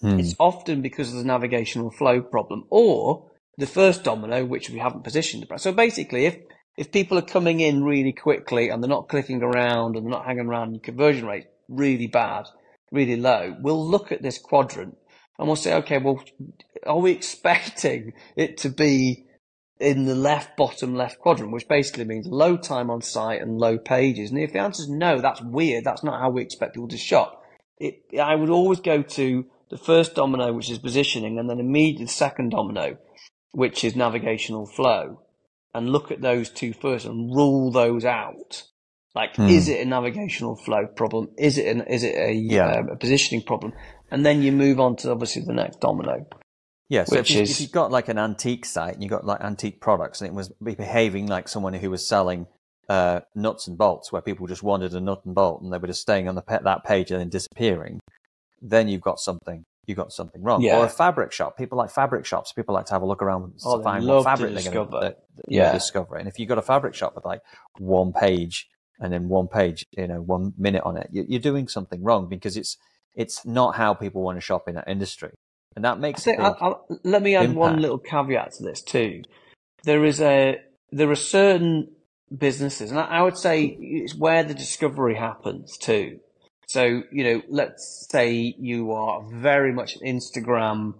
[0.00, 0.18] hmm.
[0.18, 5.04] it's often because of the navigational flow problem or the first domino, which we haven't
[5.04, 5.46] positioned.
[5.58, 6.38] So basically, if
[6.76, 10.26] if people are coming in really quickly and they're not clicking around and they're not
[10.26, 12.46] hanging around, conversion rate really bad,
[12.92, 14.96] really low, we'll look at this quadrant
[15.38, 16.22] and we'll say, okay, well,
[16.86, 19.26] are we expecting it to be
[19.78, 23.76] in the left bottom left quadrant, which basically means low time on site and low
[23.76, 24.30] pages.
[24.30, 25.84] And if the answer is no, that's weird.
[25.84, 27.42] That's not how we expect people to shop.
[27.78, 32.06] It, I would always go to the first domino, which is positioning, and then immediately
[32.06, 32.96] the second domino,
[33.50, 35.20] which is navigational flow,
[35.74, 38.62] and look at those two first and rule those out.
[39.14, 39.48] Like, hmm.
[39.48, 41.30] is it a navigational flow problem?
[41.38, 42.80] Is it an, is it a, yeah.
[42.80, 43.72] um, a positioning problem?
[44.10, 46.26] and then you move on to obviously the next domino.
[46.88, 47.50] Yeah, so if, you, is...
[47.50, 50.34] if you've got like an antique site and you've got like antique products and it
[50.34, 52.46] was behaving like someone who was selling
[52.88, 55.88] uh, nuts and bolts, where people just wanted a nut and bolt and they were
[55.88, 57.98] just staying on the pe- that page and then disappearing,
[58.62, 60.62] then you've got something you got something wrong.
[60.62, 60.78] Yeah.
[60.78, 61.56] Or a fabric shop.
[61.56, 62.52] People like fabric shops.
[62.52, 65.16] People like to have a look around oh, to find what fabric they're going to
[65.48, 65.72] yeah.
[65.72, 66.16] discover.
[66.16, 67.40] And if you've got a fabric shop with like
[67.78, 68.68] one page
[69.00, 72.56] and then one page, you know, one minute on it, you're doing something wrong because
[72.56, 72.76] it's
[73.14, 75.32] it's not how people want to shop in that industry,
[75.74, 76.26] and that makes.
[76.28, 77.58] I I, I, let me add impact.
[77.58, 79.22] one little caveat to this too.
[79.84, 80.60] There is a
[80.92, 81.88] there are certain
[82.36, 86.20] businesses, and I would say it's where the discovery happens too.
[86.66, 90.94] So, you know, let's say you are very much an Instagram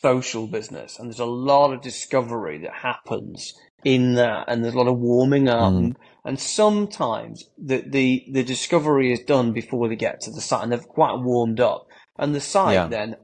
[0.00, 4.78] social business and there's a lot of discovery that happens in that and there's a
[4.78, 5.94] lot of warming up mm.
[6.24, 10.72] and sometimes the, the, the discovery is done before they get to the site and
[10.72, 12.86] they've quite warmed up and the site yeah.
[12.86, 13.16] then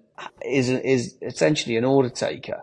[0.45, 2.63] is, is essentially an order taker.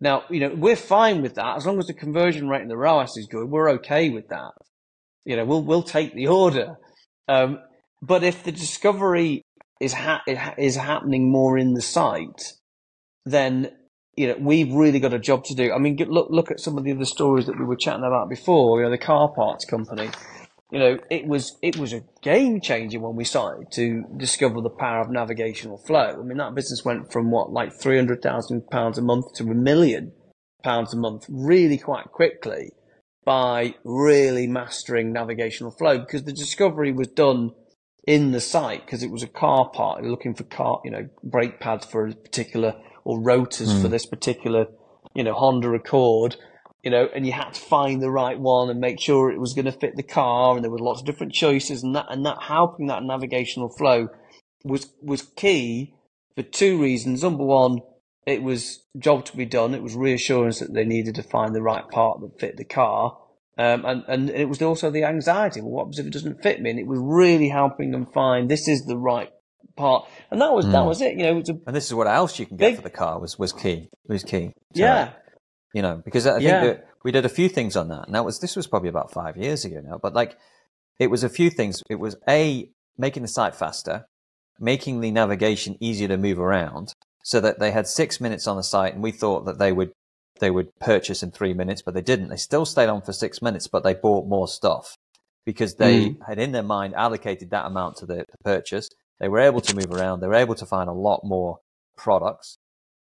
[0.00, 2.76] Now, you know, we're fine with that as long as the conversion rate in the
[2.76, 3.48] ROAS is good.
[3.48, 4.50] We're okay with that.
[5.24, 6.76] You know, we'll, we'll take the order.
[7.28, 7.60] Um,
[8.02, 9.42] but if the discovery
[9.80, 10.22] is ha-
[10.58, 12.54] is happening more in the site,
[13.24, 13.70] then
[14.16, 15.72] you know we've really got a job to do.
[15.72, 18.28] I mean, look look at some of the other stories that we were chatting about
[18.28, 18.80] before.
[18.80, 20.10] You know, the car parts company.
[20.72, 24.70] You know, it was it was a game changer when we started to discover the
[24.70, 26.18] power of navigational flow.
[26.18, 29.44] I mean, that business went from what like three hundred thousand pounds a month to
[29.44, 30.12] a million
[30.64, 32.70] pounds a month really quite quickly
[33.24, 37.50] by really mastering navigational flow because the discovery was done
[38.06, 40.02] in the site because it was a car part.
[40.02, 43.82] looking for car, you know, brake pads for a particular or rotors mm.
[43.82, 44.66] for this particular,
[45.14, 46.36] you know, Honda Accord.
[46.82, 49.54] You know, and you had to find the right one and make sure it was
[49.54, 52.26] going to fit the car, and there were lots of different choices, and that and
[52.26, 54.08] that helping that navigational flow
[54.64, 55.94] was was key
[56.34, 57.22] for two reasons.
[57.22, 57.82] Number one,
[58.26, 59.74] it was job to be done.
[59.74, 63.16] It was reassurance that they needed to find the right part that fit the car.
[63.58, 65.60] Um, and, and it was also the anxiety.
[65.60, 66.70] Well, what if it doesn't fit me?
[66.70, 69.30] And it was really helping them find this is the right
[69.76, 70.08] part.
[70.30, 70.72] And that was, mm.
[70.72, 71.16] that was it.
[71.16, 73.20] You know, it and this is what else you can get big, for the car
[73.20, 74.52] was, was key, was key.
[74.72, 75.12] yeah.
[75.74, 76.64] You know, because I think yeah.
[76.64, 78.06] that we did a few things on that.
[78.06, 80.36] And that was, this was probably about five years ago now, but like
[80.98, 81.82] it was a few things.
[81.88, 84.06] It was a, making the site faster,
[84.60, 86.92] making the navigation easier to move around
[87.24, 89.92] so that they had six minutes on the site and we thought that they would
[90.42, 92.28] they would purchase in three minutes, but they didn't.
[92.28, 94.98] They still stayed on for six minutes, but they bought more stuff
[95.46, 96.16] because they mm.
[96.26, 98.90] had in their mind allocated that amount to the, purchase.
[99.20, 100.18] They were able to move around.
[100.18, 101.60] They were able to find a lot more
[101.96, 102.58] products,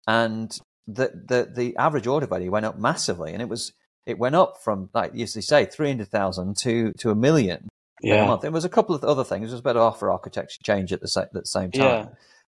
[0.05, 0.51] and
[0.85, 3.31] the the the average order value went up massively.
[3.31, 3.71] And it was
[4.05, 7.69] it went up from like as they say three hundred thousand to to a million
[8.01, 8.25] yeah.
[8.25, 8.41] a month.
[8.41, 9.51] There was a couple of other things.
[9.51, 12.05] It was better offer architecture change at the, sa- at the same time, yeah.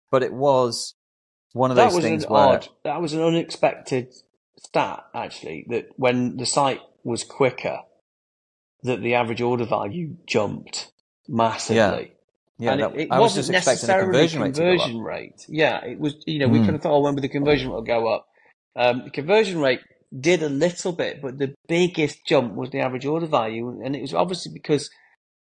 [0.09, 0.95] but it was
[1.51, 4.13] one of that those things where odd, that was an unexpected
[4.65, 7.79] stat actually that when the site was quicker,
[8.83, 10.91] that the average order value jumped
[11.27, 11.75] massively.
[11.75, 12.05] Yeah.
[12.61, 15.97] Yeah, and that, it, it I wasn't was necessarily conversion, conversion rate, rate, Yeah, it
[15.97, 16.15] was.
[16.27, 16.65] You know, we mm.
[16.65, 18.27] kind of thought, oh, when will the conversion rate go up?
[18.75, 19.79] Um, the conversion rate
[20.17, 24.01] did a little bit, but the biggest jump was the average order value, and it
[24.01, 24.89] was obviously because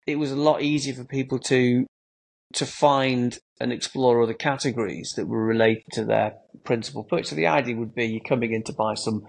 [0.05, 1.87] it was a lot easier for people to
[2.53, 6.33] to find and explore other categories that were related to their
[6.63, 7.29] principal purchase.
[7.29, 9.23] So the idea would be you're coming in to buy some,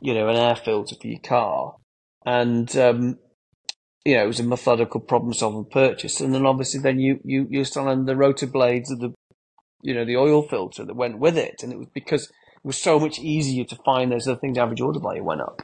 [0.00, 1.76] you know, an air filter for your car,
[2.24, 3.18] and um,
[4.04, 7.64] you know it was a methodical problem-solving purchase, and then obviously then you you you're
[7.64, 9.14] selling the rotor blades of the,
[9.82, 12.76] you know, the oil filter that went with it, and it was because it was
[12.76, 14.58] so much easier to find those other things.
[14.58, 15.62] Average order value went up.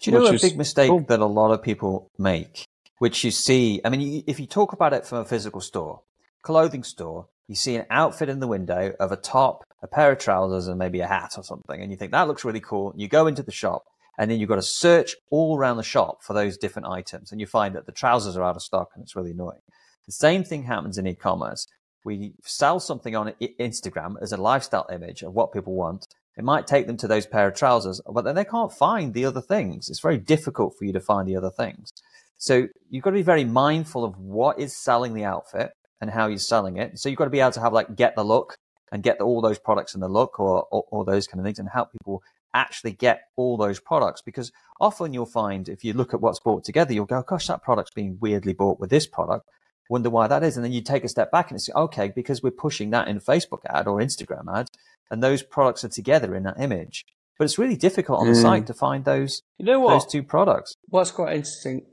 [0.00, 1.04] Do you know a big mistake cool.
[1.08, 2.66] that a lot of people make,
[2.98, 3.80] which you see?
[3.84, 6.02] I mean, if you talk about it from a physical store,
[6.48, 10.18] clothing store, you see an outfit in the window of a top, a pair of
[10.18, 12.94] trousers, and maybe a hat or something, and you think that looks really cool.
[12.96, 13.84] You go into the shop,
[14.18, 17.38] and then you've got to search all around the shop for those different items, and
[17.38, 19.60] you find that the trousers are out of stock, and it's really annoying.
[20.06, 21.66] The same thing happens in e-commerce.
[22.02, 26.06] We sell something on Instagram as a lifestyle image of what people want.
[26.38, 29.26] It might take them to those pair of trousers, but then they can't find the
[29.26, 29.90] other things.
[29.90, 31.92] It's very difficult for you to find the other things.
[32.38, 36.26] So you've got to be very mindful of what is selling the outfit and how
[36.26, 36.98] you're selling it.
[36.98, 38.58] So you've got to be able to have like get the look
[38.92, 41.44] and get the, all those products in the look or, or, or those kind of
[41.44, 42.22] things and help people
[42.54, 46.64] actually get all those products because often you'll find if you look at what's bought
[46.64, 49.46] together, you'll go, gosh, that product's being weirdly bought with this product.
[49.90, 50.56] Wonder why that is.
[50.56, 53.20] And then you take a step back and say okay, because we're pushing that in
[53.20, 54.68] Facebook ad or Instagram ad
[55.10, 57.04] and those products are together in that image.
[57.38, 58.42] But it's really difficult on the mm.
[58.42, 59.92] site to find those, you know what?
[59.92, 60.74] those two products.
[60.88, 61.86] What's quite interesting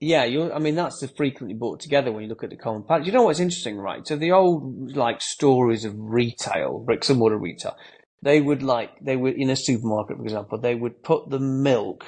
[0.00, 0.52] Yeah, you.
[0.52, 3.06] I mean, that's the frequently brought together when you look at the common pattern.
[3.06, 4.06] You know what's interesting, right?
[4.06, 7.76] So the old like stories of retail, bricks and mortar retail,
[8.22, 12.04] they would like they would in a supermarket, for example, they would put the milk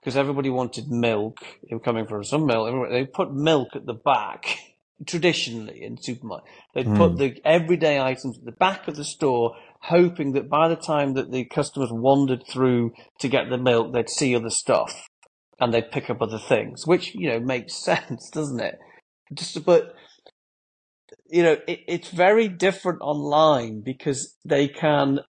[0.00, 1.38] because everybody wanted milk.
[1.68, 2.90] They were coming from some milk.
[2.90, 4.58] They put milk at the back
[5.06, 6.48] traditionally in supermarket.
[6.74, 6.96] They'd mm.
[6.96, 11.14] put the everyday items at the back of the store, hoping that by the time
[11.14, 15.08] that the customers wandered through to get the milk, they'd see other stuff
[15.60, 18.78] and they'd pick up other things, which you know makes sense, doesn't it?
[19.32, 19.94] Just but
[21.28, 25.20] you know it, it's very different online because they can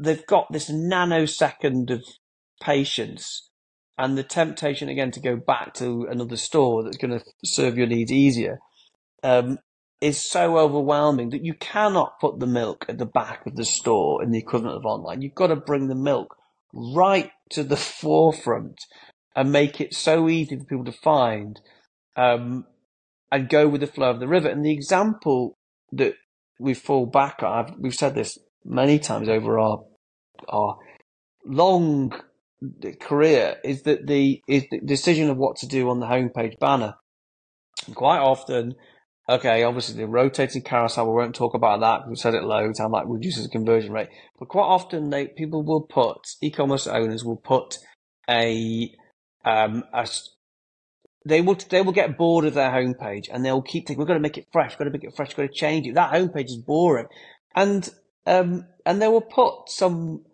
[0.00, 2.04] they've got this nanosecond of
[2.62, 3.50] patience
[3.98, 7.86] and the temptation again to go back to another store that's going to serve your
[7.86, 8.58] needs easier
[9.22, 9.58] um,
[10.00, 14.22] is so overwhelming that you cannot put the milk at the back of the store
[14.22, 15.22] in the equivalent of online.
[15.22, 16.36] You've got to bring the milk
[16.72, 18.86] right to the forefront
[19.36, 21.60] and make it so easy for people to find
[22.16, 22.66] um,
[23.30, 24.48] and go with the flow of the river.
[24.48, 25.56] And the example
[25.92, 26.14] that
[26.58, 29.84] we fall back on, we've said this many times over our
[30.48, 30.78] our
[31.44, 32.12] long
[33.00, 36.94] career, is that the is the decision of what to do on the homepage banner.
[37.86, 38.74] And quite often,
[39.28, 42.08] okay, obviously the rotating carousel, we won't talk about that.
[42.08, 44.08] We've said it loads, how that reduces the conversion rate.
[44.38, 47.78] But quite often, they people will put e-commerce owners will put
[48.28, 48.92] a
[49.44, 49.84] um,
[51.24, 54.14] they will they will get bored of their homepage and they'll keep thinking, we've got
[54.14, 55.94] to make it fresh, got to make it fresh, got to change it.
[55.94, 57.06] That homepage is boring.
[57.54, 57.88] And
[58.26, 60.24] um, and they will put some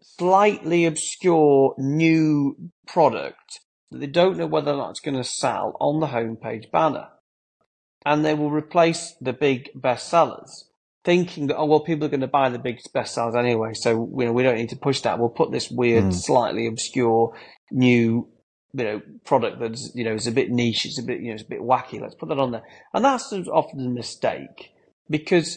[0.00, 2.56] slightly obscure new
[2.86, 7.08] product that they don't know whether it's going to sell on the homepage banner.
[8.04, 10.64] And they will replace the big bestsellers,
[11.08, 14.26] thinking that, oh, well, people are going to buy the big bestsellers anyway, so you
[14.26, 15.18] know, we don't need to push that.
[15.18, 16.14] We'll put this weird, mm.
[16.14, 17.34] slightly obscure
[17.70, 18.28] new
[18.74, 21.34] you know product that's you know is a bit niche, it's a bit you know
[21.34, 21.98] it's a bit wacky.
[21.98, 24.74] Let's put that on there, and that's often a mistake
[25.08, 25.56] because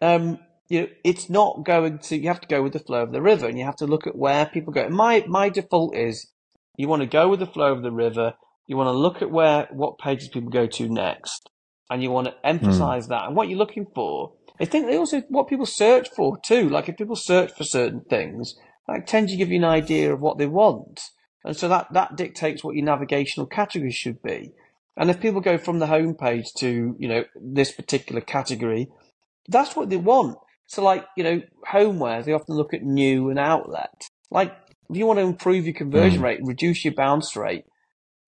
[0.00, 0.38] um,
[0.68, 2.16] you know it's not going to.
[2.16, 4.06] You have to go with the flow of the river, and you have to look
[4.06, 4.88] at where people go.
[4.88, 6.30] My my default is
[6.76, 8.34] you want to go with the flow of the river.
[8.68, 11.50] You want to look at where what pages people go to next,
[11.90, 13.08] and you want to emphasize mm.
[13.08, 13.26] that.
[13.26, 16.68] And what you're looking for, I think they also what people search for too.
[16.68, 18.54] Like if people search for certain things,
[18.86, 21.00] that tends to give you an idea of what they want.
[21.44, 24.52] And so that, that dictates what your navigational categories should be.
[24.96, 28.88] And if people go from the homepage to, you know, this particular category,
[29.48, 30.38] that's what they want.
[30.66, 34.08] So like, you know, homewares, they often look at new and outlet.
[34.30, 34.54] Like,
[34.88, 36.24] if you want to improve your conversion mm.
[36.24, 37.64] rate, reduce your bounce rate,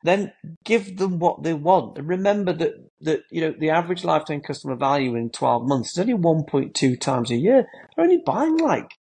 [0.03, 0.33] then
[0.65, 1.99] give them what they want.
[1.99, 5.99] And remember that, that, you know, the average lifetime customer value in 12 months is
[5.99, 7.67] only 1.2 times a year.
[7.97, 8.91] They're only buying like,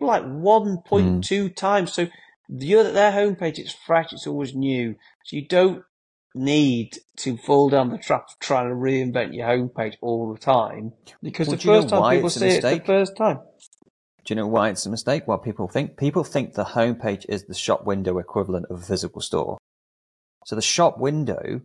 [0.00, 1.56] like 1.2 mm.
[1.56, 1.92] times.
[1.92, 2.08] So
[2.48, 4.96] the other, their homepage, it's fresh, it's always new.
[5.24, 5.82] So you don't
[6.34, 10.92] need to fall down the trap of trying to reinvent your homepage all the time
[11.22, 13.38] because well, the first time people see it, the first time.
[14.24, 15.28] Do you know why it's a mistake?
[15.28, 15.96] What people think?
[15.98, 19.58] People think the homepage is the shop window equivalent of a physical store.
[20.46, 21.60] So the shop window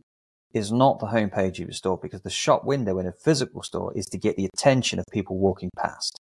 [0.54, 3.94] is not the homepage of your store because the shop window in a physical store
[3.96, 6.20] is to get the attention of people walking past.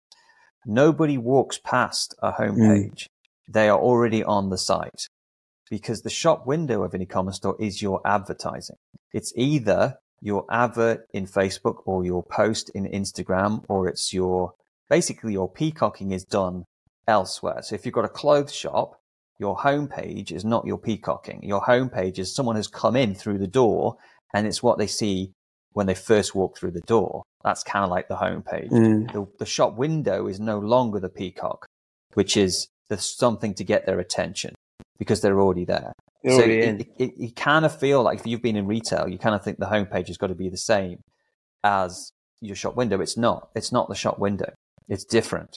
[0.66, 3.04] Nobody walks past a homepage.
[3.04, 3.08] Mm
[3.48, 5.08] they are already on the site
[5.70, 8.78] because the shop window of an e-commerce store is your advertising.
[9.14, 14.54] It's either your advert in Facebook or your post in Instagram, or it's your
[14.90, 16.64] basically your peacocking is done
[17.08, 17.62] elsewhere.
[17.62, 19.00] So if you've got a clothes shop,
[19.40, 21.44] your homepage is not your peacocking.
[21.44, 23.98] Your homepage is someone has come in through the door
[24.36, 25.32] and it's what they see
[25.72, 27.24] when they first walk through the door.
[27.44, 28.70] That's kind of like the homepage.
[28.70, 29.14] Mm.
[29.14, 31.66] The, the shop window is no longer the peacock,
[32.16, 34.54] which is there's something to get their attention
[35.00, 35.94] because they're already there.
[36.28, 39.18] so it, it, it, you kind of feel like if you've been in retail, you
[39.18, 41.00] kind of think the homepage has got to be the same
[41.64, 42.12] as
[42.42, 43.00] your shop window.
[43.00, 43.50] It's not.
[43.56, 44.52] It's not the shop window.
[44.90, 45.56] It's different.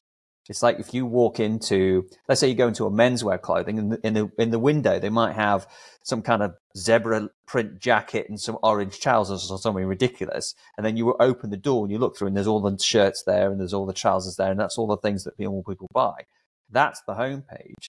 [0.49, 3.88] It's like if you walk into, let's say you go into a menswear clothing, in
[3.90, 5.66] the, in the in the window they might have
[6.03, 10.96] some kind of zebra print jacket and some orange trousers or something ridiculous, and then
[10.96, 13.61] you open the door and you look through, and there's all the shirts there, and
[13.61, 16.24] there's all the trousers there, and that's all the things that people people buy.
[16.70, 17.88] That's the homepage.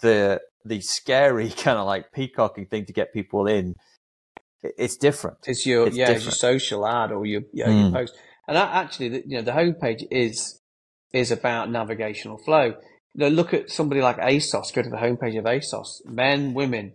[0.00, 3.74] The the scary kind of like peacocking thing to get people in.
[4.62, 5.38] It's different.
[5.46, 6.28] It's your it's yeah, different.
[6.28, 7.82] it's your social ad or your you know, mm.
[7.82, 8.16] your post.
[8.48, 10.60] And that, actually, you know, the homepage is
[11.12, 12.74] is about navigational flow.
[13.14, 14.74] You know, look at somebody like ASOS.
[14.74, 16.04] Go to the homepage of ASOS.
[16.06, 16.92] Men, women,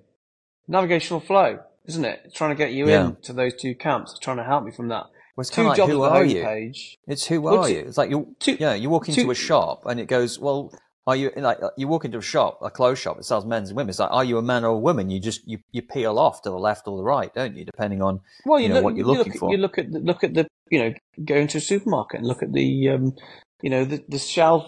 [0.68, 2.22] navigational flow, isn't it?
[2.26, 3.08] It's trying to get you yeah.
[3.08, 4.12] into those two camps.
[4.12, 5.08] It's trying to help me from that.
[5.36, 6.72] Well, it's two like, jobs who are you?
[7.08, 7.80] It's who are you?
[7.80, 10.74] It's like you, yeah, you walk into a shop and it goes, well,
[11.08, 13.78] Are you like you walk into a shop, a clothes shop that sells men's and
[13.78, 13.90] women?
[13.90, 15.10] It's like, are you a man or a woman?
[15.10, 17.66] You just you, you peel off to the left or the right, don't you?
[17.66, 19.52] Depending on well, you, you know, look, what you're looking you look, for.
[19.52, 20.94] You look at the, look at the you know
[21.26, 23.16] go into a supermarket and look at the um,
[23.62, 24.66] you know the the shelf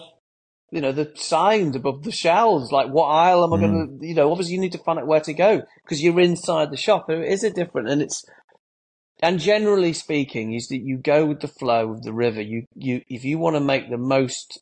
[0.70, 3.60] you know the signs above the shelves like what aisle am i mm.
[3.60, 6.20] going to you know obviously you need to find out where to go because you're
[6.20, 8.24] inside the shop is it different and it's
[9.22, 13.02] and generally speaking is that you go with the flow of the river you you
[13.08, 14.60] if you want to make the most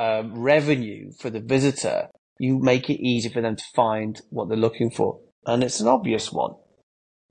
[0.00, 4.56] um, revenue for the visitor, you make it easy for them to find what they're
[4.56, 6.54] looking for, and it's an obvious one.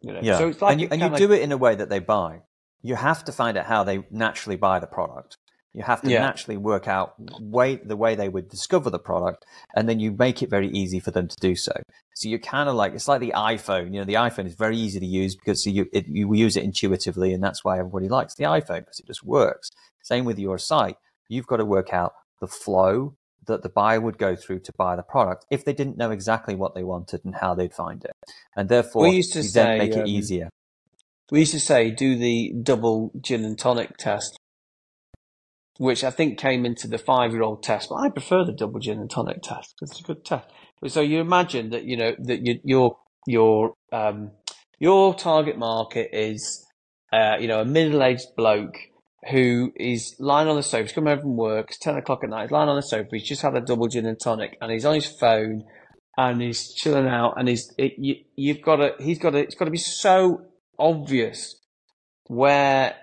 [0.01, 0.19] You know?
[0.21, 1.99] Yeah, so it's like and you, and you do it in a way that they
[1.99, 2.41] buy.
[2.83, 5.37] You have to find out how they naturally buy the product.
[5.73, 6.21] You have to yeah.
[6.21, 9.45] naturally work out way the way they would discover the product,
[9.75, 11.73] and then you make it very easy for them to do so.
[12.15, 13.93] So you're kind of like it's like the iPhone.
[13.93, 16.63] You know, the iPhone is very easy to use because you it, you use it
[16.63, 19.69] intuitively, and that's why everybody likes the iPhone because it just works.
[20.01, 20.97] Same with your site.
[21.27, 23.15] You've got to work out the flow
[23.45, 26.55] that the buyer would go through to buy the product if they didn't know exactly
[26.55, 28.13] what they wanted and how they'd find it.
[28.55, 30.49] And therefore, we used to say, then make it um, easier.
[31.31, 34.39] We used to say, do the double gin and tonic test,
[35.79, 38.81] which I think came into the five year old test, but I prefer the double
[38.81, 39.75] gin and tonic test.
[39.81, 40.45] It's a good test.
[40.87, 44.31] So you imagine that, you know, that you, your, your, um,
[44.77, 46.67] your target market is,
[47.13, 48.75] uh, you know, a middle aged bloke
[49.31, 50.83] who is lying on the sofa.
[50.83, 51.67] He's come home from work.
[51.69, 52.43] It's 10 o'clock at night.
[52.43, 53.07] He's lying on the sofa.
[53.13, 55.63] He's just had a double gin and tonic and he's on his phone
[56.17, 59.55] and he's chilling out and he's, it, you, you've got to, he's got to, it's
[59.55, 60.41] got to be so
[60.77, 61.55] obvious
[62.27, 62.95] where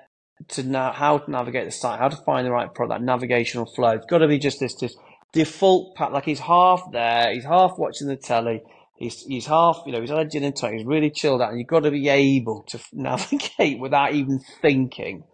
[0.48, 3.90] to now, how to navigate the site, how to find the right product, navigational flow.
[3.90, 4.96] It's got to be just this, this
[5.32, 6.12] default path.
[6.12, 7.32] Like he's half there.
[7.32, 8.62] He's half watching the telly.
[8.96, 10.78] He's, he's half, you know, he's had a gin and tonic.
[10.78, 15.24] He's really chilled out and you've got to be able to navigate without even thinking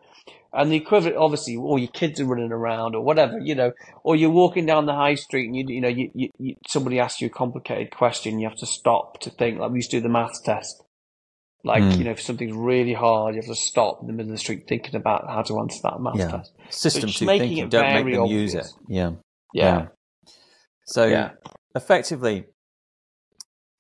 [0.55, 3.72] and the equivalent, obviously, or your kids are running around or whatever, you know,
[4.03, 7.00] or you're walking down the high street and you, you know, you, you, you somebody
[7.00, 9.59] asks you a complicated question, you have to stop to think.
[9.59, 10.82] Like we used to do the maths test.
[11.64, 11.96] Like, mm.
[11.96, 14.40] you know, if something's really hard, you have to stop in the middle of the
[14.40, 16.30] street thinking about how to answer that maths yeah.
[16.30, 16.52] test.
[16.70, 18.54] System so two thinking, don't make them obvious.
[18.54, 18.72] use it.
[18.88, 19.12] Yeah.
[19.54, 19.78] Yeah.
[19.78, 19.86] yeah.
[20.86, 21.30] So yeah.
[21.76, 22.46] effectively,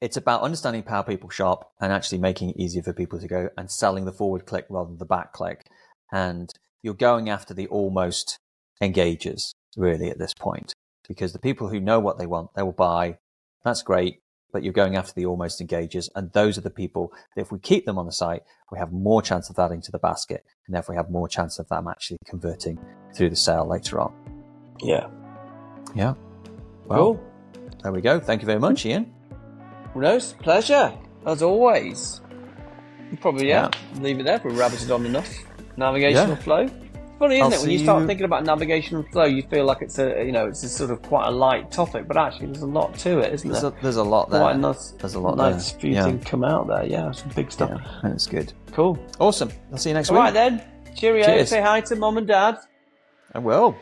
[0.02, 3.48] it's about understanding how people shop and actually making it easier for people to go
[3.56, 5.64] and selling the forward click rather than the back click
[6.12, 6.52] and
[6.82, 8.38] you're going after the almost
[8.82, 10.74] engagers really at this point
[11.08, 13.16] because the people who know what they want they will buy
[13.64, 14.18] that's great
[14.52, 17.58] but you're going after the almost engagers and those are the people that if we
[17.58, 20.74] keep them on the site we have more chance of that into the basket and
[20.74, 22.78] therefore we have more chance of them actually converting
[23.14, 24.12] through the sale later on
[24.80, 25.08] yeah
[25.94, 26.14] yeah
[26.86, 27.24] well cool.
[27.82, 28.90] there we go thank you very much hmm.
[28.90, 29.14] ian
[29.94, 30.92] no pleasure
[31.26, 32.20] as always
[33.20, 34.00] probably yeah, yeah.
[34.00, 35.28] leave it there we rabbited on enough
[35.76, 36.36] navigational yeah.
[36.36, 36.81] flow.
[37.22, 37.62] Funny, isn't I'll it?
[37.62, 38.08] When you start you...
[38.08, 41.02] thinking about navigational flow, you feel like it's a you know it's a sort of
[41.02, 43.70] quite a light topic, but actually there's a lot to it, isn't there's there?
[43.70, 44.40] A, there's a lot there.
[44.40, 45.80] Quite nice, there's a lot nice there.
[45.82, 46.02] few yeah.
[46.02, 46.84] things come out there.
[46.84, 47.70] Yeah, some big stuff.
[47.70, 48.52] Yeah, and it's good.
[48.72, 48.98] Cool.
[49.20, 49.52] Awesome.
[49.70, 50.18] I'll see you next All week.
[50.18, 50.64] All right then.
[50.96, 51.24] Cheerio.
[51.24, 51.50] Cheers.
[51.50, 52.58] Say hi to mom and dad.
[53.32, 53.76] I will.